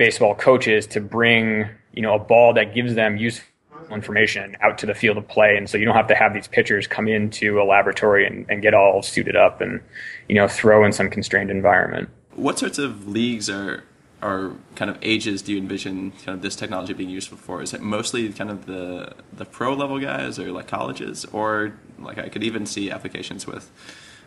baseball 0.00 0.34
coaches 0.34 0.86
to 0.86 0.98
bring 0.98 1.68
you 1.92 2.00
know 2.00 2.14
a 2.14 2.18
ball 2.18 2.54
that 2.54 2.74
gives 2.74 2.94
them 2.94 3.18
useful 3.18 3.44
information 3.90 4.56
out 4.62 4.78
to 4.78 4.86
the 4.86 4.94
field 4.94 5.18
of 5.18 5.28
play. 5.28 5.56
And 5.58 5.68
so 5.68 5.76
you 5.76 5.84
don't 5.84 5.94
have 5.94 6.06
to 6.06 6.14
have 6.14 6.32
these 6.32 6.48
pitchers 6.48 6.86
come 6.86 7.06
into 7.06 7.60
a 7.60 7.64
laboratory 7.64 8.26
and, 8.26 8.46
and 8.48 8.62
get 8.62 8.72
all 8.72 9.02
suited 9.02 9.36
up 9.36 9.60
and 9.60 9.78
you 10.26 10.36
know 10.36 10.48
throw 10.48 10.84
in 10.86 10.92
some 10.92 11.10
constrained 11.10 11.50
environment. 11.50 12.08
What 12.34 12.58
sorts 12.58 12.78
of 12.78 13.08
leagues 13.08 13.50
are 13.50 13.84
or 14.22 14.54
kind 14.74 14.90
of 14.90 14.96
ages 15.02 15.42
do 15.42 15.52
you 15.52 15.58
envision 15.58 16.12
kind 16.12 16.30
of 16.36 16.40
this 16.40 16.56
technology 16.56 16.94
being 16.94 17.10
useful 17.10 17.36
for? 17.36 17.62
Is 17.62 17.74
it 17.74 17.82
mostly 17.82 18.32
kind 18.32 18.50
of 18.50 18.64
the 18.64 19.12
the 19.34 19.44
pro 19.44 19.74
level 19.74 19.98
guys 20.00 20.38
or 20.38 20.50
like 20.50 20.66
colleges, 20.66 21.26
or 21.26 21.74
like 21.98 22.16
I 22.16 22.30
could 22.30 22.42
even 22.42 22.64
see 22.64 22.90
applications 22.90 23.46
with 23.46 23.70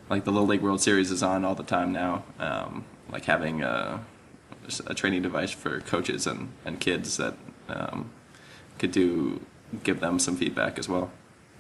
like 0.08 0.24
the 0.24 0.31
Little 0.31 0.48
League 0.48 0.62
World 0.62 0.81
Series 0.81 1.10
is 1.10 1.24
on 1.24 1.44
all 1.44 1.56
the 1.56 1.64
time 1.64 1.92
now, 1.92 2.24
um, 2.38 2.86
like 3.10 3.25
having 3.25 3.64
a, 3.64 4.04
a 4.88 4.93
training 4.93 5.22
device 5.22 5.51
for 5.51 5.81
coaches 5.81 6.27
and, 6.27 6.50
and 6.65 6.79
kids 6.79 7.17
that 7.17 7.36
um, 7.69 8.10
could 8.79 8.91
do 8.91 9.41
give 9.83 10.00
them 10.00 10.19
some 10.19 10.36
feedback 10.36 10.77
as 10.77 10.88
well. 10.88 11.12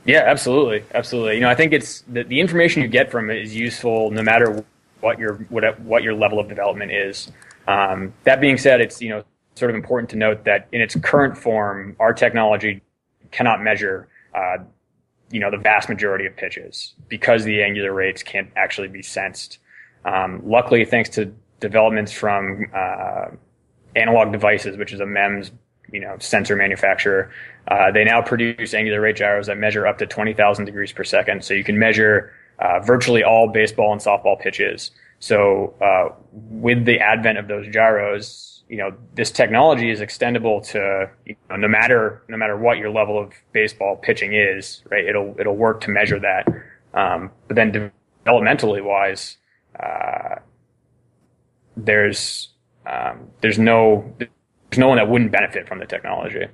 Yeah, 0.05 0.23
absolutely, 0.25 0.83
absolutely. 0.93 1.35
You 1.35 1.41
know, 1.41 1.49
I 1.49 1.55
think 1.55 1.71
it's 1.71 2.01
the, 2.01 2.23
the 2.23 2.39
information 2.39 2.81
you 2.81 2.87
get 2.87 3.09
from 3.09 3.29
it 3.29 3.37
is 3.37 3.55
useful 3.55 4.11
no 4.11 4.21
matter 4.21 4.63
what 4.99 5.19
your 5.19 5.35
what 5.49 5.79
what 5.81 6.03
your 6.03 6.13
level 6.13 6.39
of 6.39 6.47
development 6.49 6.91
is. 6.91 7.31
Um, 7.67 8.13
that 8.23 8.41
being 8.41 8.57
said, 8.57 8.81
it's 8.81 9.01
you 9.01 9.09
know 9.09 9.23
sort 9.55 9.71
of 9.71 9.75
important 9.75 10.09
to 10.09 10.17
note 10.17 10.43
that 10.45 10.67
in 10.71 10.81
its 10.81 10.95
current 10.95 11.37
form, 11.37 11.95
our 11.99 12.13
technology 12.13 12.81
cannot 13.31 13.61
measure 13.61 14.07
uh, 14.35 14.57
you 15.31 15.39
know 15.39 15.49
the 15.49 15.57
vast 15.57 15.87
majority 15.87 16.25
of 16.25 16.35
pitches 16.35 16.93
because 17.07 17.43
the 17.45 17.63
angular 17.63 17.93
rates 17.93 18.23
can't 18.23 18.49
actually 18.55 18.89
be 18.89 19.01
sensed. 19.01 19.59
Um, 20.03 20.41
luckily, 20.45 20.83
thanks 20.83 21.09
to 21.11 21.33
developments 21.69 22.11
from 22.11 22.65
uh, 22.75 23.25
analog 23.95 24.31
devices, 24.31 24.77
which 24.77 24.93
is 24.93 24.99
a 24.99 25.05
MEMS 25.05 25.51
you 25.91 25.99
know 25.99 26.15
sensor 26.19 26.55
manufacturer, 26.55 27.31
uh, 27.67 27.91
they 27.91 28.03
now 28.03 28.21
produce 28.21 28.73
angular 28.73 29.01
rate 29.01 29.15
gyros 29.15 29.47
that 29.47 29.57
measure 29.57 29.87
up 29.87 29.97
to 29.99 30.05
20,000 30.05 30.65
degrees 30.65 30.91
per 30.91 31.03
second. 31.03 31.43
So 31.43 31.53
you 31.53 31.63
can 31.63 31.77
measure 31.77 32.31
uh, 32.59 32.79
virtually 32.79 33.23
all 33.23 33.51
baseball 33.51 33.91
and 33.91 34.01
softball 34.01 34.39
pitches. 34.39 34.91
So 35.19 35.73
uh, 35.81 36.13
with 36.31 36.85
the 36.85 36.99
advent 36.99 37.37
of 37.37 37.47
those 37.47 37.67
gyros, 37.69 38.63
you 38.67 38.77
know, 38.77 38.91
this 39.13 39.31
technology 39.31 39.89
is 39.89 39.99
extendable 39.99 40.65
to 40.71 41.09
you 41.25 41.35
know, 41.49 41.55
no 41.55 41.67
matter 41.67 42.23
no 42.27 42.37
matter 42.37 42.57
what 42.57 42.77
your 42.77 42.89
level 42.89 43.19
of 43.21 43.31
baseball 43.53 43.95
pitching 43.95 44.33
is, 44.33 44.83
right? 44.89 45.05
It'll 45.05 45.35
it'll 45.39 45.55
work 45.55 45.81
to 45.81 45.91
measure 45.91 46.19
that. 46.19 46.47
Um, 46.93 47.31
but 47.47 47.55
then 47.55 47.91
developmentally 48.25 48.83
wise, 48.83 49.37
uh, 49.79 50.35
there's 51.77 52.49
um, 52.85 53.29
there's 53.41 53.59
no 53.59 54.13
there's 54.19 54.79
no 54.79 54.87
one 54.87 54.97
that 54.97 55.09
wouldn't 55.09 55.31
benefit 55.31 55.67
from 55.67 55.79
the 55.79 55.85
technology. 55.85 56.47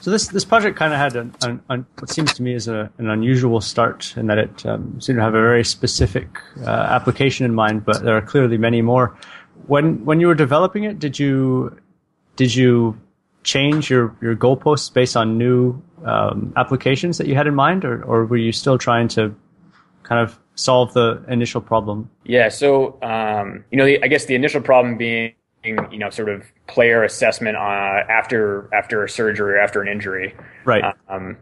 So 0.00 0.10
this 0.10 0.28
this 0.28 0.44
project 0.44 0.76
kind 0.76 0.92
of 0.92 0.98
had 0.98 1.16
an, 1.16 1.34
an, 1.42 1.62
an, 1.70 1.86
what 1.98 2.10
seems 2.10 2.34
to 2.34 2.42
me 2.42 2.52
is 2.52 2.68
a, 2.68 2.90
an 2.98 3.08
unusual 3.08 3.62
start 3.62 4.14
in 4.18 4.26
that 4.26 4.36
it 4.36 4.66
um, 4.66 5.00
seemed 5.00 5.16
to 5.16 5.22
have 5.22 5.34
a 5.34 5.40
very 5.40 5.64
specific 5.64 6.28
uh, 6.60 6.68
application 6.68 7.46
in 7.46 7.54
mind, 7.54 7.86
but 7.86 8.02
there 8.02 8.14
are 8.14 8.20
clearly 8.20 8.58
many 8.58 8.82
more. 8.82 9.16
When 9.66 10.04
when 10.04 10.20
you 10.20 10.26
were 10.26 10.34
developing 10.34 10.84
it, 10.84 10.98
did 10.98 11.18
you 11.18 11.78
did 12.36 12.54
you 12.54 13.00
change 13.44 13.88
your 13.88 14.14
your 14.20 14.36
goalposts 14.36 14.92
based 14.92 15.16
on 15.16 15.38
new 15.38 15.82
um, 16.04 16.52
applications 16.56 17.16
that 17.16 17.26
you 17.26 17.34
had 17.34 17.46
in 17.46 17.54
mind, 17.54 17.86
or 17.86 18.02
or 18.04 18.26
were 18.26 18.36
you 18.36 18.52
still 18.52 18.76
trying 18.76 19.08
to 19.08 19.34
kind 20.04 20.20
of 20.20 20.38
solve 20.54 20.92
the 20.94 21.24
initial 21.28 21.60
problem? 21.60 22.08
Yeah. 22.24 22.48
So 22.48 23.02
um, 23.02 23.64
you 23.70 23.78
know, 23.78 23.84
the, 23.84 24.02
I 24.02 24.06
guess 24.06 24.26
the 24.26 24.36
initial 24.36 24.60
problem 24.60 24.96
being 24.96 25.34
you 25.64 25.98
know 25.98 26.10
sort 26.10 26.28
of 26.28 26.44
player 26.68 27.02
assessment 27.02 27.56
uh, 27.56 27.60
after 28.08 28.72
after 28.72 29.04
a 29.04 29.08
surgery 29.08 29.54
or 29.54 29.58
after 29.58 29.82
an 29.82 29.88
injury. 29.88 30.34
Right. 30.64 30.94
Um, 31.08 31.36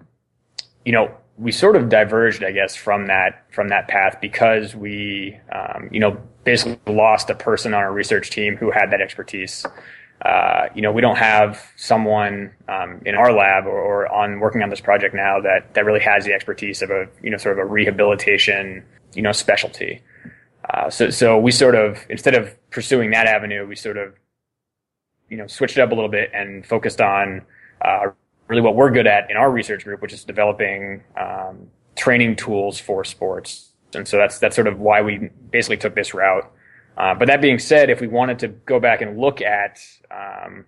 you 0.84 0.92
know, 0.92 1.14
we 1.38 1.52
sort 1.52 1.76
of 1.76 1.88
diverged, 1.88 2.44
I 2.44 2.52
guess, 2.52 2.74
from 2.74 3.06
that 3.06 3.44
from 3.52 3.68
that 3.68 3.88
path 3.88 4.18
because 4.20 4.74
we, 4.74 5.38
um, 5.52 5.88
you 5.90 6.00
know, 6.00 6.16
basically 6.44 6.92
lost 6.92 7.30
a 7.30 7.34
person 7.34 7.74
on 7.74 7.82
our 7.82 7.92
research 7.92 8.30
team 8.30 8.56
who 8.56 8.70
had 8.70 8.90
that 8.90 9.00
expertise. 9.00 9.64
Uh, 10.24 10.68
you 10.74 10.82
know, 10.82 10.92
we 10.92 11.00
don't 11.00 11.16
have 11.16 11.60
someone 11.76 12.52
um, 12.68 13.02
in 13.04 13.16
our 13.16 13.32
lab 13.32 13.66
or, 13.66 13.78
or, 13.78 14.12
on 14.12 14.38
working 14.38 14.62
on 14.62 14.70
this 14.70 14.80
project 14.80 15.14
now 15.16 15.40
that 15.40 15.74
that 15.74 15.84
really 15.84 16.00
has 16.00 16.24
the 16.24 16.32
expertise 16.32 16.80
of 16.80 16.90
a 16.90 17.08
you 17.22 17.30
know 17.30 17.36
sort 17.36 17.58
of 17.58 17.64
a 17.64 17.68
rehabilitation 17.68 18.84
you 19.14 19.22
know 19.22 19.32
specialty. 19.32 20.00
Uh, 20.70 20.88
so 20.88 21.10
so 21.10 21.38
we 21.38 21.50
sort 21.50 21.74
of 21.74 21.98
instead 22.08 22.34
of 22.34 22.56
pursuing 22.70 23.10
that 23.10 23.26
avenue, 23.26 23.66
we 23.66 23.74
sort 23.74 23.96
of 23.96 24.14
you 25.28 25.36
know 25.36 25.46
switched 25.48 25.76
it 25.76 25.80
up 25.80 25.90
a 25.90 25.94
little 25.94 26.10
bit 26.10 26.30
and 26.32 26.64
focused 26.64 27.00
on 27.00 27.42
uh, 27.80 28.06
really 28.46 28.62
what 28.62 28.76
we're 28.76 28.90
good 28.90 29.06
at 29.06 29.30
in 29.30 29.36
our 29.36 29.50
research 29.50 29.82
group, 29.82 30.02
which 30.02 30.12
is 30.12 30.24
developing 30.24 31.02
um, 31.16 31.68
training 31.96 32.36
tools 32.36 32.78
for 32.78 33.04
sports. 33.04 33.72
And 33.94 34.06
so 34.06 34.16
that's 34.18 34.38
that's 34.38 34.54
sort 34.54 34.68
of 34.68 34.78
why 34.78 35.02
we 35.02 35.30
basically 35.50 35.78
took 35.78 35.94
this 35.94 36.14
route. 36.14 36.50
Uh, 36.96 37.14
but 37.14 37.28
that 37.28 37.40
being 37.40 37.58
said, 37.58 37.90
if 37.90 38.00
we 38.00 38.06
wanted 38.06 38.38
to 38.40 38.48
go 38.48 38.78
back 38.78 39.00
and 39.00 39.18
look 39.18 39.40
at, 39.40 39.78
um, 40.10 40.66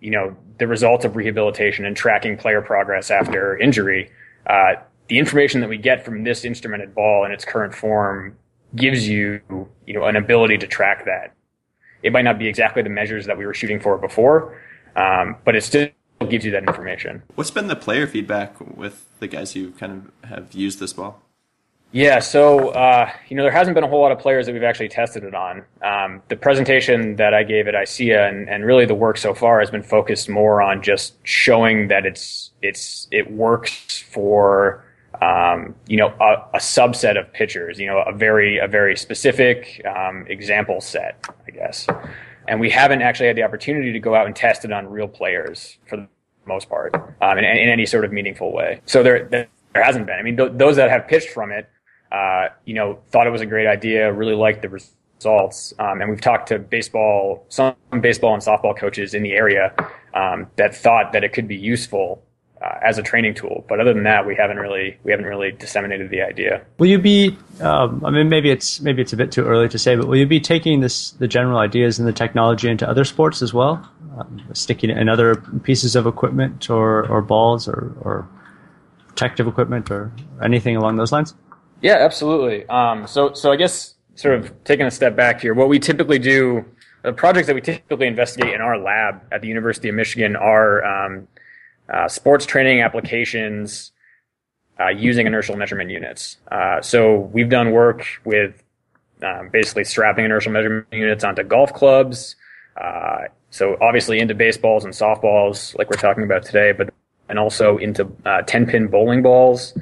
you 0.00 0.10
know, 0.10 0.36
the 0.58 0.66
results 0.66 1.04
of 1.04 1.16
rehabilitation 1.16 1.84
and 1.86 1.96
tracking 1.96 2.36
player 2.36 2.60
progress 2.60 3.10
after 3.10 3.56
injury, 3.58 4.10
uh, 4.46 4.74
the 5.08 5.18
information 5.18 5.60
that 5.60 5.68
we 5.68 5.78
get 5.78 6.04
from 6.04 6.24
this 6.24 6.44
instrumented 6.44 6.94
ball 6.94 7.24
in 7.24 7.32
its 7.32 7.44
current 7.44 7.74
form 7.74 8.36
gives 8.74 9.08
you, 9.08 9.40
you 9.86 9.94
know, 9.94 10.04
an 10.04 10.16
ability 10.16 10.58
to 10.58 10.66
track 10.66 11.04
that. 11.06 11.34
It 12.02 12.12
might 12.12 12.22
not 12.22 12.38
be 12.38 12.48
exactly 12.48 12.82
the 12.82 12.90
measures 12.90 13.26
that 13.26 13.38
we 13.38 13.46
were 13.46 13.54
shooting 13.54 13.80
for 13.80 13.96
before, 13.96 14.60
um, 14.96 15.36
but 15.44 15.56
it 15.56 15.62
still 15.62 15.88
gives 16.28 16.44
you 16.44 16.50
that 16.52 16.64
information. 16.64 17.22
What's 17.34 17.50
been 17.50 17.68
the 17.68 17.76
player 17.76 18.06
feedback 18.06 18.60
with 18.76 19.06
the 19.20 19.26
guys 19.26 19.52
who 19.52 19.70
kind 19.72 20.10
of 20.22 20.28
have 20.28 20.52
used 20.52 20.80
this 20.80 20.92
ball? 20.92 21.22
Yeah, 21.94 22.18
so 22.18 22.70
uh, 22.70 23.08
you 23.28 23.36
know 23.36 23.44
there 23.44 23.52
hasn't 23.52 23.76
been 23.76 23.84
a 23.84 23.88
whole 23.88 24.00
lot 24.00 24.10
of 24.10 24.18
players 24.18 24.46
that 24.46 24.52
we've 24.52 24.64
actually 24.64 24.88
tested 24.88 25.22
it 25.22 25.32
on. 25.32 25.64
Um, 25.80 26.22
the 26.26 26.34
presentation 26.34 27.14
that 27.16 27.34
I 27.34 27.44
gave 27.44 27.68
at 27.68 27.74
ISEA 27.74 28.28
and, 28.28 28.48
and 28.48 28.64
really 28.64 28.84
the 28.84 28.96
work 28.96 29.16
so 29.16 29.32
far 29.32 29.60
has 29.60 29.70
been 29.70 29.84
focused 29.84 30.28
more 30.28 30.60
on 30.60 30.82
just 30.82 31.14
showing 31.22 31.86
that 31.88 32.04
it's 32.04 32.50
it's 32.62 33.06
it 33.12 33.30
works 33.30 34.00
for 34.00 34.84
um, 35.22 35.76
you 35.86 35.96
know 35.96 36.08
a, 36.20 36.56
a, 36.56 36.58
subset 36.58 37.16
of 37.16 37.32
pitchers. 37.32 37.78
You 37.78 37.86
know 37.86 37.98
a 37.98 38.12
very 38.12 38.58
a 38.58 38.66
very 38.66 38.96
specific 38.96 39.80
um, 39.86 40.26
example 40.26 40.80
set, 40.80 41.24
I 41.46 41.52
guess. 41.52 41.86
And 42.48 42.58
we 42.58 42.70
haven't 42.70 43.02
actually 43.02 43.28
had 43.28 43.36
the 43.36 43.44
opportunity 43.44 43.92
to 43.92 44.00
go 44.00 44.16
out 44.16 44.26
and 44.26 44.34
test 44.34 44.64
it 44.64 44.72
on 44.72 44.90
real 44.90 45.06
players 45.06 45.78
for 45.86 45.96
the 45.96 46.08
most 46.44 46.68
part 46.68 46.92
um, 47.20 47.38
in, 47.38 47.44
in, 47.44 47.68
any 47.68 47.86
sort 47.86 48.04
of 48.04 48.10
meaningful 48.10 48.52
way. 48.52 48.80
So 48.84 49.04
there 49.04 49.28
there 49.28 49.48
hasn't 49.74 50.06
been. 50.06 50.18
I 50.18 50.22
mean, 50.22 50.36
th- 50.36 50.52
those 50.54 50.74
that 50.74 50.90
have 50.90 51.06
pitched 51.06 51.30
from 51.30 51.52
it 51.52 51.70
uh, 52.14 52.48
you 52.64 52.74
know, 52.74 52.98
thought 53.10 53.26
it 53.26 53.30
was 53.30 53.40
a 53.40 53.46
great 53.46 53.66
idea, 53.66 54.12
really 54.12 54.34
liked 54.34 54.62
the 54.62 54.68
results. 54.68 55.74
Um, 55.78 56.00
and 56.00 56.08
we've 56.10 56.20
talked 56.20 56.48
to 56.48 56.58
baseball, 56.58 57.44
some 57.48 57.74
baseball 58.00 58.34
and 58.34 58.42
softball 58.42 58.76
coaches 58.78 59.14
in 59.14 59.22
the 59.24 59.32
area 59.32 59.74
um, 60.14 60.46
that 60.56 60.76
thought 60.76 61.12
that 61.12 61.24
it 61.24 61.32
could 61.32 61.48
be 61.48 61.56
useful 61.56 62.22
uh, 62.62 62.78
as 62.82 62.98
a 62.98 63.02
training 63.02 63.34
tool. 63.34 63.64
But 63.68 63.80
other 63.80 63.92
than 63.92 64.04
that, 64.04 64.26
we 64.26 64.36
haven't 64.36 64.58
really 64.58 64.96
we 65.02 65.10
haven't 65.10 65.26
really 65.26 65.50
disseminated 65.52 66.10
the 66.10 66.22
idea. 66.22 66.64
Will 66.78 66.86
you 66.86 66.98
be? 66.98 67.36
Um, 67.60 68.04
I 68.04 68.10
mean, 68.10 68.28
maybe 68.28 68.50
it's 68.50 68.80
maybe 68.80 69.02
it's 69.02 69.12
a 69.12 69.16
bit 69.16 69.32
too 69.32 69.44
early 69.44 69.68
to 69.68 69.78
say, 69.78 69.96
but 69.96 70.06
will 70.06 70.16
you 70.16 70.26
be 70.26 70.40
taking 70.40 70.80
this 70.80 71.10
the 71.12 71.26
general 71.26 71.58
ideas 71.58 71.98
and 71.98 72.06
the 72.06 72.12
technology 72.12 72.68
into 72.68 72.88
other 72.88 73.04
sports 73.04 73.42
as 73.42 73.52
well, 73.52 73.86
um, 74.16 74.40
sticking 74.52 74.90
in 74.90 75.08
other 75.08 75.34
pieces 75.64 75.96
of 75.96 76.06
equipment 76.06 76.70
or 76.70 77.08
or 77.08 77.22
balls 77.22 77.66
or 77.66 77.92
or 78.02 78.28
protective 79.08 79.46
equipment 79.46 79.90
or 79.90 80.12
anything 80.42 80.76
along 80.76 80.96
those 80.96 81.12
lines? 81.12 81.34
Yeah, 81.84 81.98
absolutely. 81.98 82.66
Um, 82.70 83.06
so, 83.06 83.34
so 83.34 83.52
I 83.52 83.56
guess 83.56 83.94
sort 84.14 84.36
of 84.36 84.64
taking 84.64 84.86
a 84.86 84.90
step 84.90 85.14
back 85.14 85.42
here, 85.42 85.52
what 85.52 85.68
we 85.68 85.78
typically 85.78 86.18
do, 86.18 86.64
the 87.02 87.12
projects 87.12 87.46
that 87.46 87.54
we 87.54 87.60
typically 87.60 88.06
investigate 88.06 88.54
in 88.54 88.62
our 88.62 88.78
lab 88.78 89.20
at 89.30 89.42
the 89.42 89.48
University 89.48 89.90
of 89.90 89.94
Michigan 89.94 90.34
are 90.34 90.82
um, 90.82 91.28
uh, 91.92 92.08
sports 92.08 92.46
training 92.46 92.80
applications 92.80 93.92
uh, 94.80 94.88
using 94.88 95.26
inertial 95.26 95.56
measurement 95.56 95.90
units. 95.90 96.38
Uh, 96.50 96.80
so 96.80 97.30
we've 97.34 97.50
done 97.50 97.70
work 97.70 98.06
with 98.24 98.62
um, 99.22 99.50
basically 99.52 99.84
strapping 99.84 100.24
inertial 100.24 100.52
measurement 100.52 100.86
units 100.90 101.22
onto 101.22 101.42
golf 101.42 101.74
clubs. 101.74 102.34
Uh, 102.82 103.24
so 103.50 103.76
obviously 103.82 104.20
into 104.20 104.34
baseballs 104.34 104.84
and 104.84 104.94
softballs, 104.94 105.76
like 105.76 105.90
we're 105.90 106.00
talking 106.00 106.24
about 106.24 106.46
today, 106.46 106.72
but 106.72 106.94
and 107.28 107.38
also 107.38 107.76
into 107.76 108.04
10 108.24 108.24
uh, 108.24 108.42
pin 108.70 108.86
bowling 108.86 109.22
balls. 109.22 109.74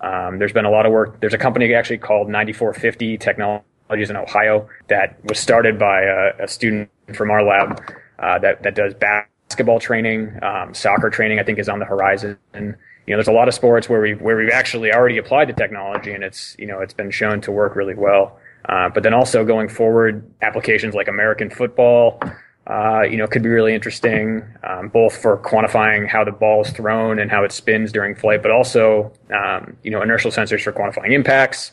Um, 0.00 0.38
there's 0.38 0.52
been 0.52 0.64
a 0.64 0.70
lot 0.70 0.86
of 0.86 0.92
work. 0.92 1.20
There's 1.20 1.34
a 1.34 1.38
company 1.38 1.74
actually 1.74 1.98
called 1.98 2.28
94Fifty 2.28 3.18
Technologies 3.18 4.10
in 4.10 4.16
Ohio 4.16 4.68
that 4.88 5.18
was 5.24 5.38
started 5.38 5.78
by 5.78 6.02
a, 6.02 6.44
a 6.44 6.48
student 6.48 6.90
from 7.14 7.30
our 7.30 7.42
lab 7.42 7.82
uh, 8.18 8.38
that 8.38 8.62
that 8.62 8.74
does 8.74 8.94
basketball 8.94 9.80
training, 9.80 10.38
um, 10.42 10.74
soccer 10.74 11.10
training. 11.10 11.38
I 11.38 11.42
think 11.42 11.58
is 11.58 11.68
on 11.68 11.78
the 11.78 11.84
horizon. 11.84 12.38
And 12.52 12.76
you 13.06 13.14
know, 13.14 13.16
there's 13.16 13.28
a 13.28 13.32
lot 13.32 13.48
of 13.48 13.54
sports 13.54 13.88
where 13.88 14.00
we 14.00 14.14
where 14.14 14.36
we've 14.36 14.50
actually 14.52 14.92
already 14.92 15.18
applied 15.18 15.48
the 15.48 15.54
technology, 15.54 16.12
and 16.12 16.22
it's 16.22 16.54
you 16.58 16.66
know 16.66 16.80
it's 16.80 16.94
been 16.94 17.10
shown 17.10 17.40
to 17.42 17.52
work 17.52 17.74
really 17.74 17.94
well. 17.94 18.38
Uh, 18.68 18.88
but 18.90 19.02
then 19.02 19.14
also 19.14 19.44
going 19.44 19.68
forward, 19.68 20.30
applications 20.42 20.94
like 20.94 21.08
American 21.08 21.48
football, 21.48 22.20
uh, 22.68 23.02
you 23.02 23.16
know, 23.16 23.26
could 23.26 23.42
be 23.42 23.48
really 23.48 23.74
interesting, 23.74 24.42
um, 24.62 24.88
both 24.88 25.16
for 25.16 25.38
quantifying 25.38 26.06
how 26.06 26.22
the 26.22 26.30
ball 26.30 26.62
is 26.62 26.70
thrown 26.70 27.18
and 27.18 27.30
how 27.30 27.42
it 27.42 27.50
spins 27.50 27.90
during 27.90 28.14
flight, 28.14 28.42
but 28.42 28.50
also, 28.50 29.10
um, 29.32 29.74
you 29.82 29.90
know, 29.90 30.02
inertial 30.02 30.30
sensors 30.30 30.62
for 30.62 30.72
quantifying 30.72 31.12
impacts. 31.12 31.72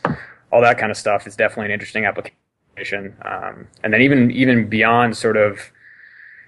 All 0.50 0.62
that 0.62 0.78
kind 0.78 0.90
of 0.90 0.96
stuff 0.96 1.26
is 1.26 1.36
definitely 1.36 1.66
an 1.66 1.72
interesting 1.72 2.06
application. 2.06 3.14
Um, 3.22 3.68
and 3.82 3.92
then 3.92 4.00
even 4.00 4.30
even 4.30 4.68
beyond 4.68 5.16
sort 5.16 5.36
of 5.36 5.70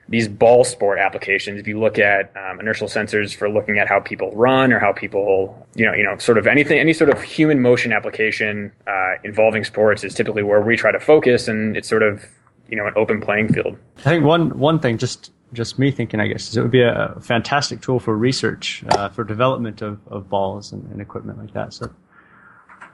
these 0.09 0.29
ball 0.29 0.65
sport 0.65 0.99
applications, 0.99 1.61
if 1.61 1.67
you 1.67 1.79
look 1.79 1.99
at 1.99 2.33
um, 2.35 2.59
inertial 2.59 2.89
sensors 2.89 3.35
for 3.35 3.51
looking 3.51 3.79
at 3.79 3.87
how 3.87 4.01
people 4.01 4.31
run 4.33 4.73
or 4.73 4.79
how 4.79 4.93
people, 4.93 5.67
you 5.75 5.85
know, 5.85 5.93
you 5.93 6.03
know, 6.03 6.17
sort 6.17 6.39
of 6.39 6.47
anything, 6.47 6.79
any 6.79 6.95
sort 6.95 7.11
of 7.11 7.21
human 7.21 7.61
motion 7.61 7.93
application 7.93 8.73
uh, 8.87 9.15
involving 9.25 9.65
sports 9.65 10.05
is 10.05 10.15
typically 10.15 10.43
where 10.43 10.63
we 10.63 10.77
try 10.77 10.91
to 10.91 11.01
focus, 11.01 11.49
and 11.49 11.77
it's 11.77 11.89
sort 11.89 12.03
of 12.03 12.25
you 12.69 12.77
know 12.77 12.87
an 12.87 12.93
open 12.97 13.21
playing 13.21 13.53
field. 13.53 13.77
I 13.99 14.03
think 14.03 14.25
one 14.25 14.59
one 14.59 14.79
thing, 14.79 14.99
just 14.99 15.33
just 15.53 15.79
me 15.79 15.91
thinking, 15.91 16.21
I 16.21 16.27
guess, 16.27 16.51
is 16.51 16.57
it 16.57 16.63
would 16.63 16.71
be 16.71 16.83
a 16.83 17.17
fantastic 17.21 17.81
tool 17.81 17.99
for 17.99 18.17
research, 18.17 18.85
uh, 18.91 19.09
for 19.09 19.25
development 19.25 19.81
of, 19.81 19.99
of 20.09 20.29
balls 20.29 20.73
and, 20.73 20.87
and, 20.93 21.01
equipment 21.01 21.39
like 21.39 21.55
that. 21.55 21.73
So 21.73 21.91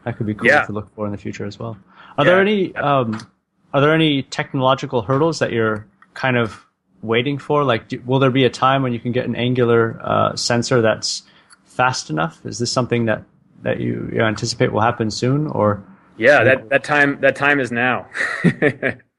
that 0.05 0.17
could 0.17 0.27
be 0.27 0.35
cool 0.35 0.47
yeah. 0.47 0.65
to 0.65 0.73
look 0.73 0.95
for 0.95 1.05
in 1.07 1.13
the 1.13 1.19
future 1.19 1.47
as 1.47 1.59
well. 1.59 1.77
Are 2.17 2.25
yeah. 2.25 2.31
there 2.31 2.41
any 2.41 2.75
um, 2.77 3.27
are 3.73 3.81
there 3.81 3.93
any 3.93 4.23
technological 4.23 5.03
hurdles 5.03 5.41
that 5.41 5.53
you're 5.53 5.87
kind 6.15 6.37
of 6.37 6.65
waiting 7.03 7.39
for? 7.39 7.65
Like, 7.65 7.89
do, 7.89 8.01
will 8.07 8.19
there 8.19 8.31
be 8.31 8.45
a 8.45 8.51
time 8.51 8.83
when 8.83 8.93
you 8.93 9.01
can 9.01 9.13
get 9.13 9.27
an 9.27 9.35
angular 9.35 10.01
uh, 10.03 10.37
sensor 10.37 10.81
that's 10.81 11.25
fast 11.65 12.11
enough? 12.11 12.45
Is 12.47 12.59
this 12.59 12.71
something 12.71 13.07
that 13.07 13.25
that 13.63 13.81
you, 13.81 14.11
you 14.13 14.21
anticipate 14.21 14.73
will 14.73 14.81
happen 14.81 15.11
soon, 15.11 15.47
or? 15.49 15.83
Yeah, 16.17 16.45
that, 16.45 16.69
that 16.69 16.85
time 16.85 17.21
that 17.23 17.35
time 17.35 17.59
is 17.59 17.73
now. 17.73 18.07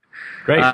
Great. 0.45 0.61
Uh, 0.63 0.73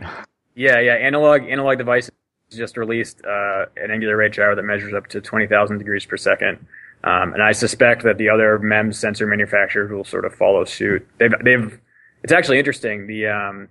yeah, 0.54 0.80
yeah. 0.80 0.96
Analog 0.96 1.44
analog 1.44 1.78
devices 1.78 2.12
just 2.52 2.76
released 2.76 3.22
uh, 3.26 3.66
an 3.78 3.90
angular 3.92 4.18
rate 4.18 4.34
gyro 4.34 4.56
that 4.56 4.64
measures 4.64 4.94
up 4.94 5.08
to 5.08 5.22
20,000 5.22 5.78
degrees 5.78 6.06
per 6.06 6.18
second. 6.18 6.66
Um, 7.04 7.34
and 7.34 7.42
I 7.42 7.54
suspect 7.54 8.04
that 8.04 8.18
the 8.18 8.30
other 8.30 8.60
MEMS 8.60 9.00
sensor 9.00 9.26
manufacturers 9.26 9.90
will 9.90 10.04
sort 10.04 10.26
of 10.26 10.36
follow 10.36 10.66
suit. 10.66 11.08
They've, 11.18 11.32
they've, 11.44 11.80
it's 12.24 12.34
actually 12.34 12.60
interesting. 12.60 13.08
The, 13.08 13.28
um, 13.28 13.70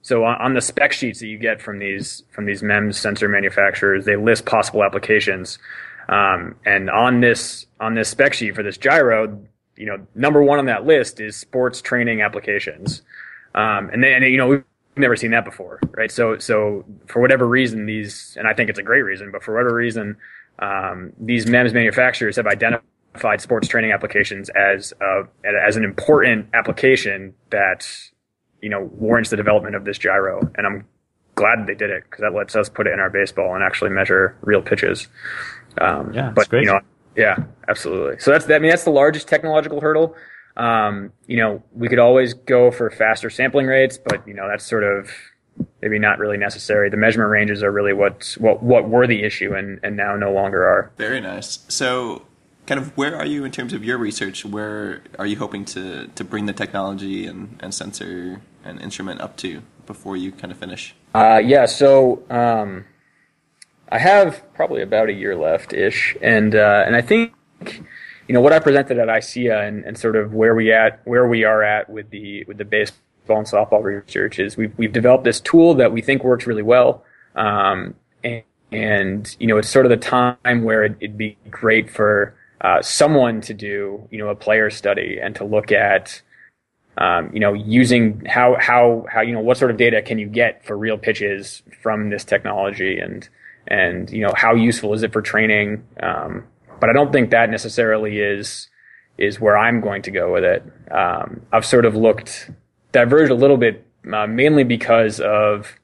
so 0.00 0.24
on, 0.24 0.40
on, 0.40 0.54
the 0.54 0.62
spec 0.62 0.92
sheets 0.92 1.20
that 1.20 1.26
you 1.26 1.36
get 1.36 1.60
from 1.60 1.78
these, 1.78 2.22
from 2.30 2.46
these 2.46 2.62
MEMS 2.62 2.96
sensor 2.96 3.28
manufacturers, 3.28 4.06
they 4.06 4.16
list 4.16 4.46
possible 4.46 4.82
applications. 4.82 5.58
Um, 6.08 6.54
and 6.64 6.88
on 6.88 7.20
this, 7.20 7.66
on 7.80 7.94
this 7.94 8.08
spec 8.08 8.32
sheet 8.32 8.54
for 8.54 8.62
this 8.62 8.78
gyro, 8.78 9.44
you 9.76 9.86
know, 9.86 10.06
number 10.14 10.42
one 10.42 10.58
on 10.58 10.66
that 10.66 10.86
list 10.86 11.20
is 11.20 11.36
sports 11.36 11.82
training 11.82 12.22
applications. 12.22 13.02
Um, 13.54 13.90
and 13.92 14.02
then, 14.02 14.22
and, 14.22 14.32
you 14.32 14.38
know, 14.38 14.62
never 14.96 15.16
seen 15.16 15.30
that 15.30 15.44
before, 15.44 15.80
right? 15.92 16.10
So, 16.10 16.38
so 16.38 16.84
for 17.06 17.20
whatever 17.20 17.46
reason, 17.46 17.86
these, 17.86 18.36
and 18.38 18.46
I 18.46 18.54
think 18.54 18.70
it's 18.70 18.78
a 18.78 18.82
great 18.82 19.02
reason, 19.02 19.30
but 19.30 19.42
for 19.42 19.54
whatever 19.54 19.74
reason, 19.74 20.16
um, 20.58 21.12
these 21.18 21.46
MEMS 21.46 21.72
manufacturers 21.72 22.36
have 22.36 22.46
identified 22.46 23.40
sports 23.40 23.68
training 23.68 23.92
applications 23.92 24.50
as 24.50 24.92
a, 25.00 25.22
as 25.66 25.76
an 25.76 25.84
important 25.84 26.48
application 26.54 27.34
that 27.50 27.86
you 28.60 28.68
know 28.68 28.90
warrants 28.98 29.30
the 29.30 29.36
development 29.36 29.74
of 29.74 29.84
this 29.84 29.98
gyro, 29.98 30.40
and 30.56 30.66
I'm 30.66 30.86
glad 31.34 31.66
they 31.66 31.74
did 31.74 31.90
it 31.90 32.04
because 32.04 32.20
that 32.20 32.34
lets 32.34 32.54
us 32.54 32.68
put 32.68 32.86
it 32.86 32.92
in 32.92 33.00
our 33.00 33.10
baseball 33.10 33.54
and 33.54 33.64
actually 33.64 33.90
measure 33.90 34.36
real 34.42 34.60
pitches. 34.60 35.08
Um, 35.80 36.12
yeah, 36.12 36.30
but 36.34 36.48
great. 36.48 36.64
you 36.64 36.66
know, 36.66 36.80
yeah, 37.16 37.36
absolutely. 37.68 38.18
So 38.18 38.30
that's 38.30 38.48
I 38.50 38.58
mean 38.58 38.70
that's 38.70 38.84
the 38.84 38.90
largest 38.90 39.28
technological 39.28 39.80
hurdle. 39.80 40.14
Um, 40.56 41.12
you 41.26 41.36
know, 41.36 41.62
we 41.72 41.88
could 41.88 41.98
always 41.98 42.34
go 42.34 42.70
for 42.70 42.90
faster 42.90 43.30
sampling 43.30 43.66
rates, 43.66 43.98
but 43.98 44.26
you 44.26 44.34
know, 44.34 44.48
that's 44.48 44.66
sort 44.66 44.84
of 44.84 45.10
maybe 45.82 45.98
not 45.98 46.18
really 46.18 46.36
necessary. 46.36 46.90
The 46.90 46.96
measurement 46.96 47.30
ranges 47.30 47.62
are 47.62 47.70
really 47.70 47.92
what 47.92 48.36
what 48.38 48.62
what 48.62 48.88
were 48.88 49.06
the 49.06 49.22
issue 49.22 49.54
and 49.54 49.80
and 49.82 49.96
now 49.96 50.16
no 50.16 50.32
longer 50.32 50.66
are. 50.66 50.92
Very 50.96 51.20
nice. 51.20 51.60
So, 51.68 52.26
kind 52.66 52.80
of 52.80 52.96
where 52.96 53.16
are 53.16 53.26
you 53.26 53.44
in 53.44 53.52
terms 53.52 53.72
of 53.72 53.84
your 53.84 53.98
research? 53.98 54.44
Where 54.44 55.02
are 55.18 55.26
you 55.26 55.36
hoping 55.36 55.64
to 55.66 56.08
to 56.08 56.24
bring 56.24 56.46
the 56.46 56.52
technology 56.52 57.26
and 57.26 57.56
and 57.60 57.72
sensor 57.72 58.40
and 58.64 58.80
instrument 58.80 59.20
up 59.20 59.36
to 59.38 59.62
before 59.86 60.16
you 60.16 60.32
kind 60.32 60.52
of 60.52 60.58
finish? 60.58 60.94
Uh, 61.14 61.40
yeah. 61.44 61.66
So. 61.66 62.22
Um, 62.30 62.86
I 63.92 63.98
have 63.98 64.42
probably 64.54 64.82
about 64.82 65.08
a 65.08 65.12
year 65.12 65.36
left 65.36 65.72
ish, 65.72 66.16
and 66.22 66.54
uh, 66.54 66.84
and 66.86 66.94
I 66.94 67.00
think 67.00 67.32
you 68.30 68.34
know 68.34 68.40
what 68.40 68.52
I 68.52 68.60
presented 68.60 68.96
at 69.00 69.08
ISEA 69.08 69.66
and, 69.66 69.84
and 69.84 69.98
sort 69.98 70.14
of 70.14 70.32
where 70.32 70.54
we 70.54 70.70
at 70.70 71.00
where 71.04 71.26
we 71.26 71.42
are 71.42 71.64
at 71.64 71.90
with 71.90 72.10
the 72.10 72.44
with 72.44 72.58
the 72.58 72.64
baseball 72.64 73.38
and 73.38 73.44
softball 73.44 73.82
research 73.82 74.38
is 74.38 74.56
we've 74.56 74.72
we've 74.78 74.92
developed 74.92 75.24
this 75.24 75.40
tool 75.40 75.74
that 75.74 75.90
we 75.90 76.00
think 76.00 76.22
works 76.22 76.46
really 76.46 76.62
well, 76.62 77.02
um, 77.34 77.92
and, 78.22 78.44
and 78.70 79.36
you 79.40 79.48
know 79.48 79.58
it's 79.58 79.68
sort 79.68 79.84
of 79.84 79.90
the 79.90 79.96
time 79.96 80.62
where 80.62 80.84
it, 80.84 80.96
would 81.00 81.18
be 81.18 81.36
great 81.50 81.90
for 81.90 82.36
uh, 82.60 82.80
someone 82.80 83.40
to 83.40 83.52
do 83.52 84.06
you 84.12 84.18
know 84.18 84.28
a 84.28 84.36
player 84.36 84.70
study 84.70 85.18
and 85.20 85.34
to 85.34 85.42
look 85.42 85.72
at 85.72 86.22
um, 86.98 87.30
you 87.32 87.40
know, 87.40 87.52
using 87.52 88.24
how 88.26 88.56
how 88.60 89.06
how 89.10 89.22
you 89.22 89.32
know 89.32 89.40
what 89.40 89.56
sort 89.56 89.72
of 89.72 89.76
data 89.76 90.02
can 90.02 90.20
you 90.20 90.28
get 90.28 90.64
for 90.64 90.78
real 90.78 90.98
pitches 90.98 91.64
from 91.82 92.10
this 92.10 92.22
technology, 92.22 93.00
and 93.00 93.28
and 93.66 94.08
you 94.08 94.22
know 94.24 94.32
how 94.36 94.54
useful 94.54 94.94
is 94.94 95.02
it 95.02 95.12
for 95.12 95.20
training. 95.20 95.84
Um, 96.00 96.44
but 96.80 96.90
I 96.90 96.92
don't 96.92 97.12
think 97.12 97.30
that 97.30 97.50
necessarily 97.50 98.20
is 98.20 98.68
is 99.18 99.38
where 99.38 99.56
I'm 99.56 99.80
going 99.80 100.02
to 100.02 100.10
go 100.10 100.32
with 100.32 100.44
it. 100.44 100.64
Um, 100.90 101.42
I've 101.52 101.66
sort 101.66 101.84
of 101.84 101.94
looked 101.94 102.50
diverged 102.92 103.30
a 103.30 103.34
little 103.34 103.58
bit, 103.58 103.86
uh, 104.10 104.26
mainly 104.26 104.64
because 104.64 105.20
of 105.20 105.78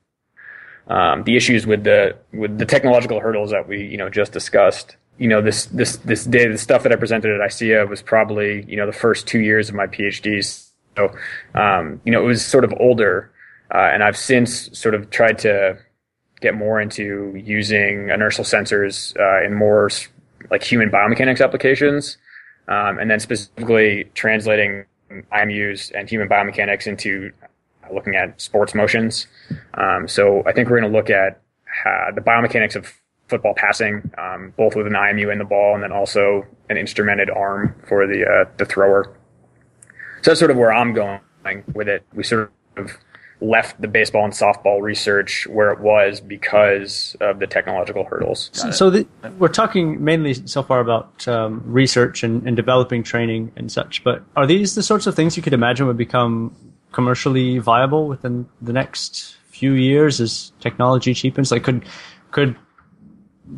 um, 0.88 1.24
the 1.24 1.36
issues 1.36 1.66
with 1.66 1.84
the 1.84 2.16
with 2.32 2.58
the 2.58 2.64
technological 2.64 3.20
hurdles 3.20 3.50
that 3.50 3.68
we 3.68 3.84
you 3.84 3.96
know 3.96 4.08
just 4.08 4.32
discussed. 4.32 4.96
You 5.18 5.28
know 5.28 5.40
this 5.40 5.66
this 5.66 5.96
this 5.98 6.24
day 6.24 6.48
the 6.48 6.58
stuff 6.58 6.82
that 6.82 6.92
I 6.92 6.96
presented 6.96 7.38
at 7.38 7.50
ISEA 7.50 7.88
was 7.88 8.02
probably 8.02 8.64
you 8.68 8.76
know 8.76 8.86
the 8.86 8.92
first 8.92 9.26
two 9.26 9.40
years 9.40 9.68
of 9.68 9.74
my 9.74 9.86
PhD. 9.86 10.42
So 10.96 11.14
um, 11.54 12.00
you 12.04 12.12
know 12.12 12.22
it 12.22 12.26
was 12.26 12.44
sort 12.44 12.64
of 12.64 12.72
older, 12.78 13.30
uh, 13.74 13.90
and 13.92 14.02
I've 14.02 14.16
since 14.16 14.76
sort 14.78 14.94
of 14.94 15.10
tried 15.10 15.38
to 15.40 15.78
get 16.40 16.54
more 16.54 16.80
into 16.80 17.34
using 17.36 18.10
inertial 18.10 18.44
sensors 18.44 19.16
uh, 19.18 19.44
in 19.44 19.54
more 19.54 19.88
like 20.50 20.62
human 20.62 20.90
biomechanics 20.90 21.42
applications, 21.42 22.18
um, 22.68 22.98
and 22.98 23.10
then 23.10 23.20
specifically 23.20 24.04
translating 24.14 24.84
IMUs 25.32 25.92
and 25.94 26.08
human 26.08 26.28
biomechanics 26.28 26.86
into 26.86 27.32
looking 27.92 28.16
at 28.16 28.40
sports 28.40 28.74
motions. 28.74 29.26
Um, 29.74 30.08
so 30.08 30.42
I 30.46 30.52
think 30.52 30.68
we're 30.68 30.80
going 30.80 30.90
to 30.90 30.96
look 30.96 31.10
at 31.10 31.40
uh, 31.84 32.12
the 32.12 32.20
biomechanics 32.20 32.74
of 32.74 32.92
football 33.28 33.54
passing, 33.54 34.10
um, 34.18 34.52
both 34.56 34.76
with 34.76 34.86
an 34.86 34.94
IMU 34.94 35.32
in 35.32 35.38
the 35.38 35.44
ball 35.44 35.74
and 35.74 35.82
then 35.82 35.92
also 35.92 36.46
an 36.68 36.76
instrumented 36.76 37.34
arm 37.34 37.74
for 37.88 38.06
the 38.06 38.24
uh, 38.24 38.50
the 38.56 38.64
thrower. 38.64 39.16
So 40.22 40.30
that's 40.30 40.40
sort 40.40 40.50
of 40.50 40.56
where 40.56 40.72
I'm 40.72 40.94
going 40.94 41.20
with 41.74 41.88
it. 41.88 42.04
We 42.12 42.24
sort 42.24 42.52
of 42.76 42.96
left 43.40 43.80
the 43.80 43.88
baseball 43.88 44.24
and 44.24 44.32
softball 44.32 44.80
research 44.80 45.46
where 45.46 45.70
it 45.70 45.80
was 45.80 46.20
because 46.20 47.16
of 47.20 47.38
the 47.38 47.46
technological 47.46 48.04
hurdles. 48.04 48.50
So, 48.72 48.88
the, 48.90 49.06
we're 49.38 49.48
talking 49.48 50.02
mainly 50.02 50.34
so 50.34 50.62
far 50.62 50.80
about 50.80 51.28
um, 51.28 51.62
research 51.66 52.22
and, 52.22 52.46
and, 52.46 52.56
developing 52.56 53.02
training 53.02 53.52
and 53.56 53.70
such, 53.70 54.02
but 54.04 54.22
are 54.36 54.46
these 54.46 54.74
the 54.74 54.82
sorts 54.82 55.06
of 55.06 55.14
things 55.14 55.36
you 55.36 55.42
could 55.42 55.52
imagine 55.52 55.86
would 55.86 55.98
become 55.98 56.54
commercially 56.92 57.58
viable 57.58 58.08
within 58.08 58.48
the 58.62 58.72
next 58.72 59.36
few 59.48 59.72
years 59.72 60.20
as 60.20 60.52
technology 60.60 61.12
cheapens? 61.12 61.52
Like, 61.52 61.64
could 61.64 61.84
could 62.30 62.56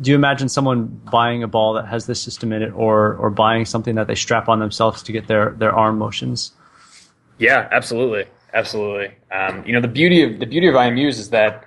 do 0.01 0.11
you 0.11 0.15
imagine 0.15 0.49
someone 0.49 0.87
buying 1.11 1.41
a 1.41 1.47
ball 1.47 1.73
that 1.73 1.87
has 1.87 2.05
this 2.05 2.21
system 2.21 2.51
in 2.51 2.61
it, 2.61 2.73
or 2.73 3.15
or 3.15 3.29
buying 3.29 3.65
something 3.65 3.95
that 3.95 4.07
they 4.07 4.15
strap 4.15 4.49
on 4.49 4.59
themselves 4.59 5.01
to 5.03 5.11
get 5.11 5.27
their 5.27 5.51
their 5.51 5.71
arm 5.71 5.97
motions? 5.97 6.51
Yeah, 7.37 7.69
absolutely. 7.71 8.25
Absolutely. 8.53 9.15
Um, 9.31 9.63
you 9.65 9.73
know, 9.73 9.81
the 9.81 9.87
beauty 9.87 10.23
of 10.23 10.39
the 10.39 10.45
beauty 10.45 10.67
of 10.67 10.75
IMUs 10.75 11.19
is 11.19 11.29
that 11.29 11.63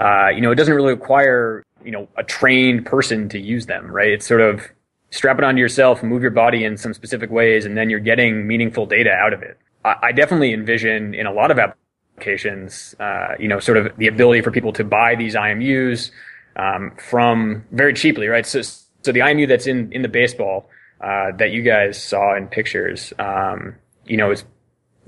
uh, 0.00 0.28
you 0.28 0.40
know 0.40 0.50
it 0.50 0.56
doesn't 0.56 0.74
really 0.74 0.92
require 0.92 1.62
you 1.84 1.90
know 1.90 2.08
a 2.16 2.24
trained 2.24 2.86
person 2.86 3.28
to 3.30 3.38
use 3.38 3.66
them, 3.66 3.90
right? 3.90 4.10
It's 4.10 4.26
sort 4.26 4.40
of 4.40 4.68
strap 5.10 5.38
it 5.38 5.44
onto 5.44 5.60
yourself, 5.60 6.02
move 6.02 6.22
your 6.22 6.32
body 6.32 6.64
in 6.64 6.76
some 6.76 6.92
specific 6.92 7.30
ways, 7.30 7.64
and 7.64 7.76
then 7.76 7.88
you're 7.88 8.00
getting 8.00 8.46
meaningful 8.46 8.86
data 8.86 9.10
out 9.10 9.32
of 9.32 9.42
it. 9.42 9.58
I, 9.84 9.94
I 10.02 10.12
definitely 10.12 10.52
envision 10.52 11.14
in 11.14 11.26
a 11.26 11.32
lot 11.32 11.50
of 11.50 11.58
applications, 11.58 12.96
uh, 12.98 13.34
you 13.38 13.46
know, 13.46 13.60
sort 13.60 13.78
of 13.78 13.96
the 13.96 14.08
ability 14.08 14.40
for 14.42 14.50
people 14.50 14.72
to 14.72 14.84
buy 14.84 15.14
these 15.14 15.36
IMUs 15.36 16.10
um, 16.56 16.92
from 16.98 17.64
very 17.70 17.94
cheaply, 17.94 18.26
right? 18.26 18.44
So, 18.44 18.62
so 18.62 19.12
the 19.12 19.20
IMU 19.20 19.46
that's 19.46 19.66
in 19.66 19.92
in 19.92 20.02
the 20.02 20.08
baseball 20.08 20.68
uh, 21.00 21.32
that 21.38 21.52
you 21.52 21.62
guys 21.62 22.02
saw 22.02 22.34
in 22.36 22.48
pictures, 22.48 23.12
um, 23.18 23.76
you 24.06 24.16
know, 24.16 24.32
is 24.32 24.44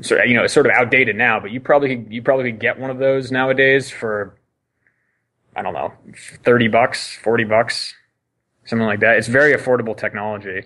so 0.00 0.22
you 0.22 0.34
know 0.34 0.44
it's 0.44 0.54
sort 0.54 0.66
of 0.66 0.72
outdated 0.72 1.16
now, 1.16 1.40
but 1.40 1.50
you 1.50 1.60
probably 1.60 2.06
you 2.08 2.22
probably 2.22 2.50
could 2.52 2.60
get 2.60 2.78
one 2.78 2.90
of 2.90 2.98
those 2.98 3.32
nowadays 3.32 3.90
for 3.90 4.36
I 5.54 5.62
don't 5.62 5.74
know 5.74 5.92
thirty 6.44 6.68
bucks, 6.68 7.16
forty 7.16 7.44
bucks, 7.44 7.94
something 8.66 8.86
like 8.86 9.00
that. 9.00 9.16
It's 9.16 9.28
very 9.28 9.54
affordable 9.54 9.96
technology. 9.96 10.64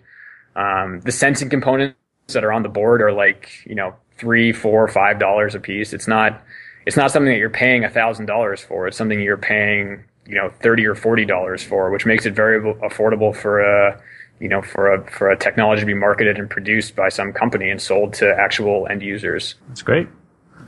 Um, 0.57 1.01
the 1.01 1.13
sensing 1.13 1.49
components 1.49 1.97
that 2.33 2.45
are 2.45 2.53
on 2.53 2.63
the 2.63 2.69
board 2.69 3.03
are 3.03 3.13
like 3.13 3.51
you 3.65 3.75
know 3.75 3.95
three, 4.19 4.53
four, 4.53 4.87
five 4.89 5.19
dollars 5.19 5.55
a 5.55 5.61
piece. 5.61 5.93
It's 5.93 6.09
not 6.09 6.43
it's 6.87 6.97
not 6.97 7.11
something 7.11 7.33
that 7.33 7.39
you're 7.39 7.51
paying 7.51 7.85
a 7.85 7.91
thousand 7.91 8.27
dollars 8.27 8.61
for. 8.61 8.89
It's 8.89 8.97
something 8.97 9.21
you're 9.21 9.37
paying 9.37 10.05
you 10.27 10.35
know 10.35 10.51
thirty 10.61 10.87
or 10.87 10.95
forty 10.95 11.25
dollars 11.25 11.63
for, 11.63 11.91
which 11.91 12.05
makes 12.05 12.27
it 12.27 12.35
very 12.35 12.61
affordable 12.61 13.35
for 13.35 13.61
a 13.61 14.03
you 14.41 14.49
know, 14.49 14.63
for 14.63 14.93
a 14.93 15.11
for 15.11 15.31
a 15.31 15.37
technology 15.37 15.81
to 15.81 15.87
be 15.87 15.95
marketed 15.95 16.39
and 16.39 16.49
produced 16.49 16.97
by 16.97 17.09
some 17.09 17.33
company 17.33 17.71
and 17.71 17.81
sold 17.81 18.15
to 18.15 18.35
actual 18.39 18.89
end 18.91 19.03
users. 19.03 19.55
That's 19.69 19.83
great. 19.83 20.09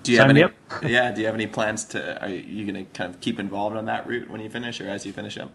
Do 0.02 0.12
you 0.12 0.18
Sign 0.18 0.37
have 0.37 0.37
any? 0.37 0.52
Yeah. 0.92 1.11
Do 1.12 1.20
you 1.20 1.26
have 1.26 1.35
any 1.35 1.46
plans 1.46 1.85
to? 1.87 2.22
Are 2.22 2.28
you 2.28 2.70
going 2.70 2.87
to 2.87 2.90
kind 2.92 3.12
of 3.12 3.20
keep 3.20 3.40
involved 3.40 3.76
on 3.76 3.87
that 3.87 4.06
route 4.06 4.30
when 4.30 4.40
you 4.40 4.50
finish, 4.50 4.80
or 4.80 4.88
as 4.88 5.06
you 5.06 5.12
finish 5.12 5.38
up? 5.38 5.52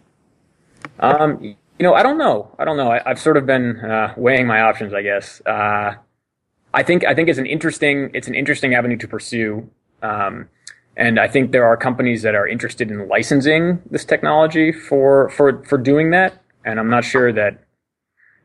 Um, 1.00 1.42
you 1.44 1.56
know, 1.80 1.94
I 1.94 2.04
don't 2.04 2.18
know. 2.18 2.56
I 2.58 2.66
don't 2.66 2.78
know. 2.78 2.92
I, 2.92 3.02
have 3.06 3.20
sort 3.20 3.38
of 3.38 3.46
been 3.46 3.80
uh, 3.80 4.14
weighing 4.18 4.48
my 4.48 4.62
options. 4.62 4.94
I 4.94 5.02
guess. 5.04 5.42
Uh, 5.46 5.96
I 6.74 6.84
think 6.84 7.06
I 7.06 7.14
think 7.14 7.30
it's 7.30 7.40
an 7.40 7.46
interesting 7.46 8.10
it's 8.14 8.28
an 8.28 8.36
interesting 8.36 8.74
avenue 8.74 8.98
to 8.98 9.08
pursue. 9.08 9.70
Um, 10.02 10.50
and 10.96 11.20
I 11.20 11.28
think 11.28 11.52
there 11.52 11.66
are 11.66 11.78
companies 11.78 12.24
that 12.24 12.34
are 12.34 12.48
interested 12.48 12.90
in 12.90 13.08
licensing 13.08 13.82
this 13.90 14.06
technology 14.06 14.72
for 14.72 15.30
for 15.30 15.64
for 15.64 15.78
doing 15.78 16.12
that. 16.12 16.42
And 16.66 16.80
I'm 16.80 16.90
not 16.90 17.06
sure 17.06 17.32
that 17.32 17.64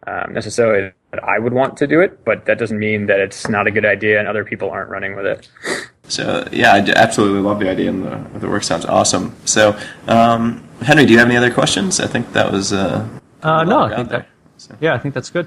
um, 0.07 0.33
necessarily 0.33 0.93
that 1.11 1.23
I 1.25 1.38
would 1.38 1.53
want 1.53 1.77
to 1.79 1.87
do 1.87 2.01
it, 2.01 2.25
but 2.25 2.47
that 2.47 2.59
doesn't 2.59 2.79
mean 2.79 3.07
that 3.07 3.21
it's 3.21 3.49
not 3.49 3.67
a 3.67 3.71
good 3.71 3.85
idea 3.85 4.19
and 4.19 4.27
other 4.27 4.45
people 4.45 4.71
aren't 4.71 4.91
running 4.91 5.15
with 5.15 5.27
it. 5.27 5.49
So 6.09 6.47
yeah, 6.51 6.73
I 6.73 6.79
absolutely 6.97 7.41
love 7.41 7.61
the 7.61 7.71
idea, 7.71 7.91
and 7.91 8.05
the, 8.05 8.38
the 8.41 8.49
work 8.49 8.65
sounds 8.65 8.85
awesome. 8.85 9.35
So 9.45 9.79
um, 10.09 10.67
Henry, 10.81 11.07
do 11.07 11.12
you 11.12 11.19
have 11.19 11.29
any 11.29 11.37
other 11.37 11.53
questions? 11.53 12.01
I 12.01 12.07
think 12.07 12.33
that 12.33 12.51
was 12.53 12.73
uh, 12.73 13.09
uh 13.43 13.65
no, 13.65 13.83
I 13.83 13.97
think 13.97 14.09
that, 14.11 14.29
so. 14.57 14.77
yeah, 14.81 14.95
I 14.95 14.99
think 14.99 15.15
that's 15.15 15.31
good 15.31 15.47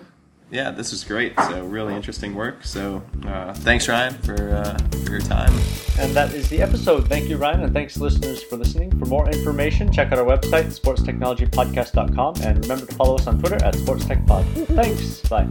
yeah, 0.52 0.72
this 0.72 0.94
is 0.94 1.04
great. 1.04 1.34
So 1.40 1.66
really 1.66 1.96
interesting 1.96 2.36
work. 2.36 2.64
So 2.64 3.02
uh, 3.26 3.54
thanks, 3.54 3.88
Ryan, 3.88 4.14
for, 4.16 4.56
uh, 4.56 4.78
for 5.04 5.12
your 5.12 5.22
time. 5.22 5.54
And 6.00 6.14
that 6.16 6.34
is 6.34 6.50
the 6.50 6.62
episode. 6.62 7.08
Thank 7.08 7.30
you, 7.30 7.38
Ryan, 7.38 7.64
and 7.64 7.74
thanks, 7.74 7.98
listeners, 7.98 8.44
for 8.44 8.58
listening. 8.58 8.98
For 9.00 9.06
more 9.06 9.30
information, 9.30 9.92
check 9.92 10.12
out 10.12 10.20
our 10.20 10.26
website, 10.26 10.66
sportstechnologypodcast.com, 10.80 12.36
and 12.42 12.62
remember 12.64 12.86
to 12.86 12.96
follow 12.96 13.16
us 13.16 13.28
on 13.28 13.40
Twitter 13.40 13.64
at 13.64 13.74
SportsTechPod. 13.76 14.68
Thanks. 14.76 15.22
Bye. 15.30 15.48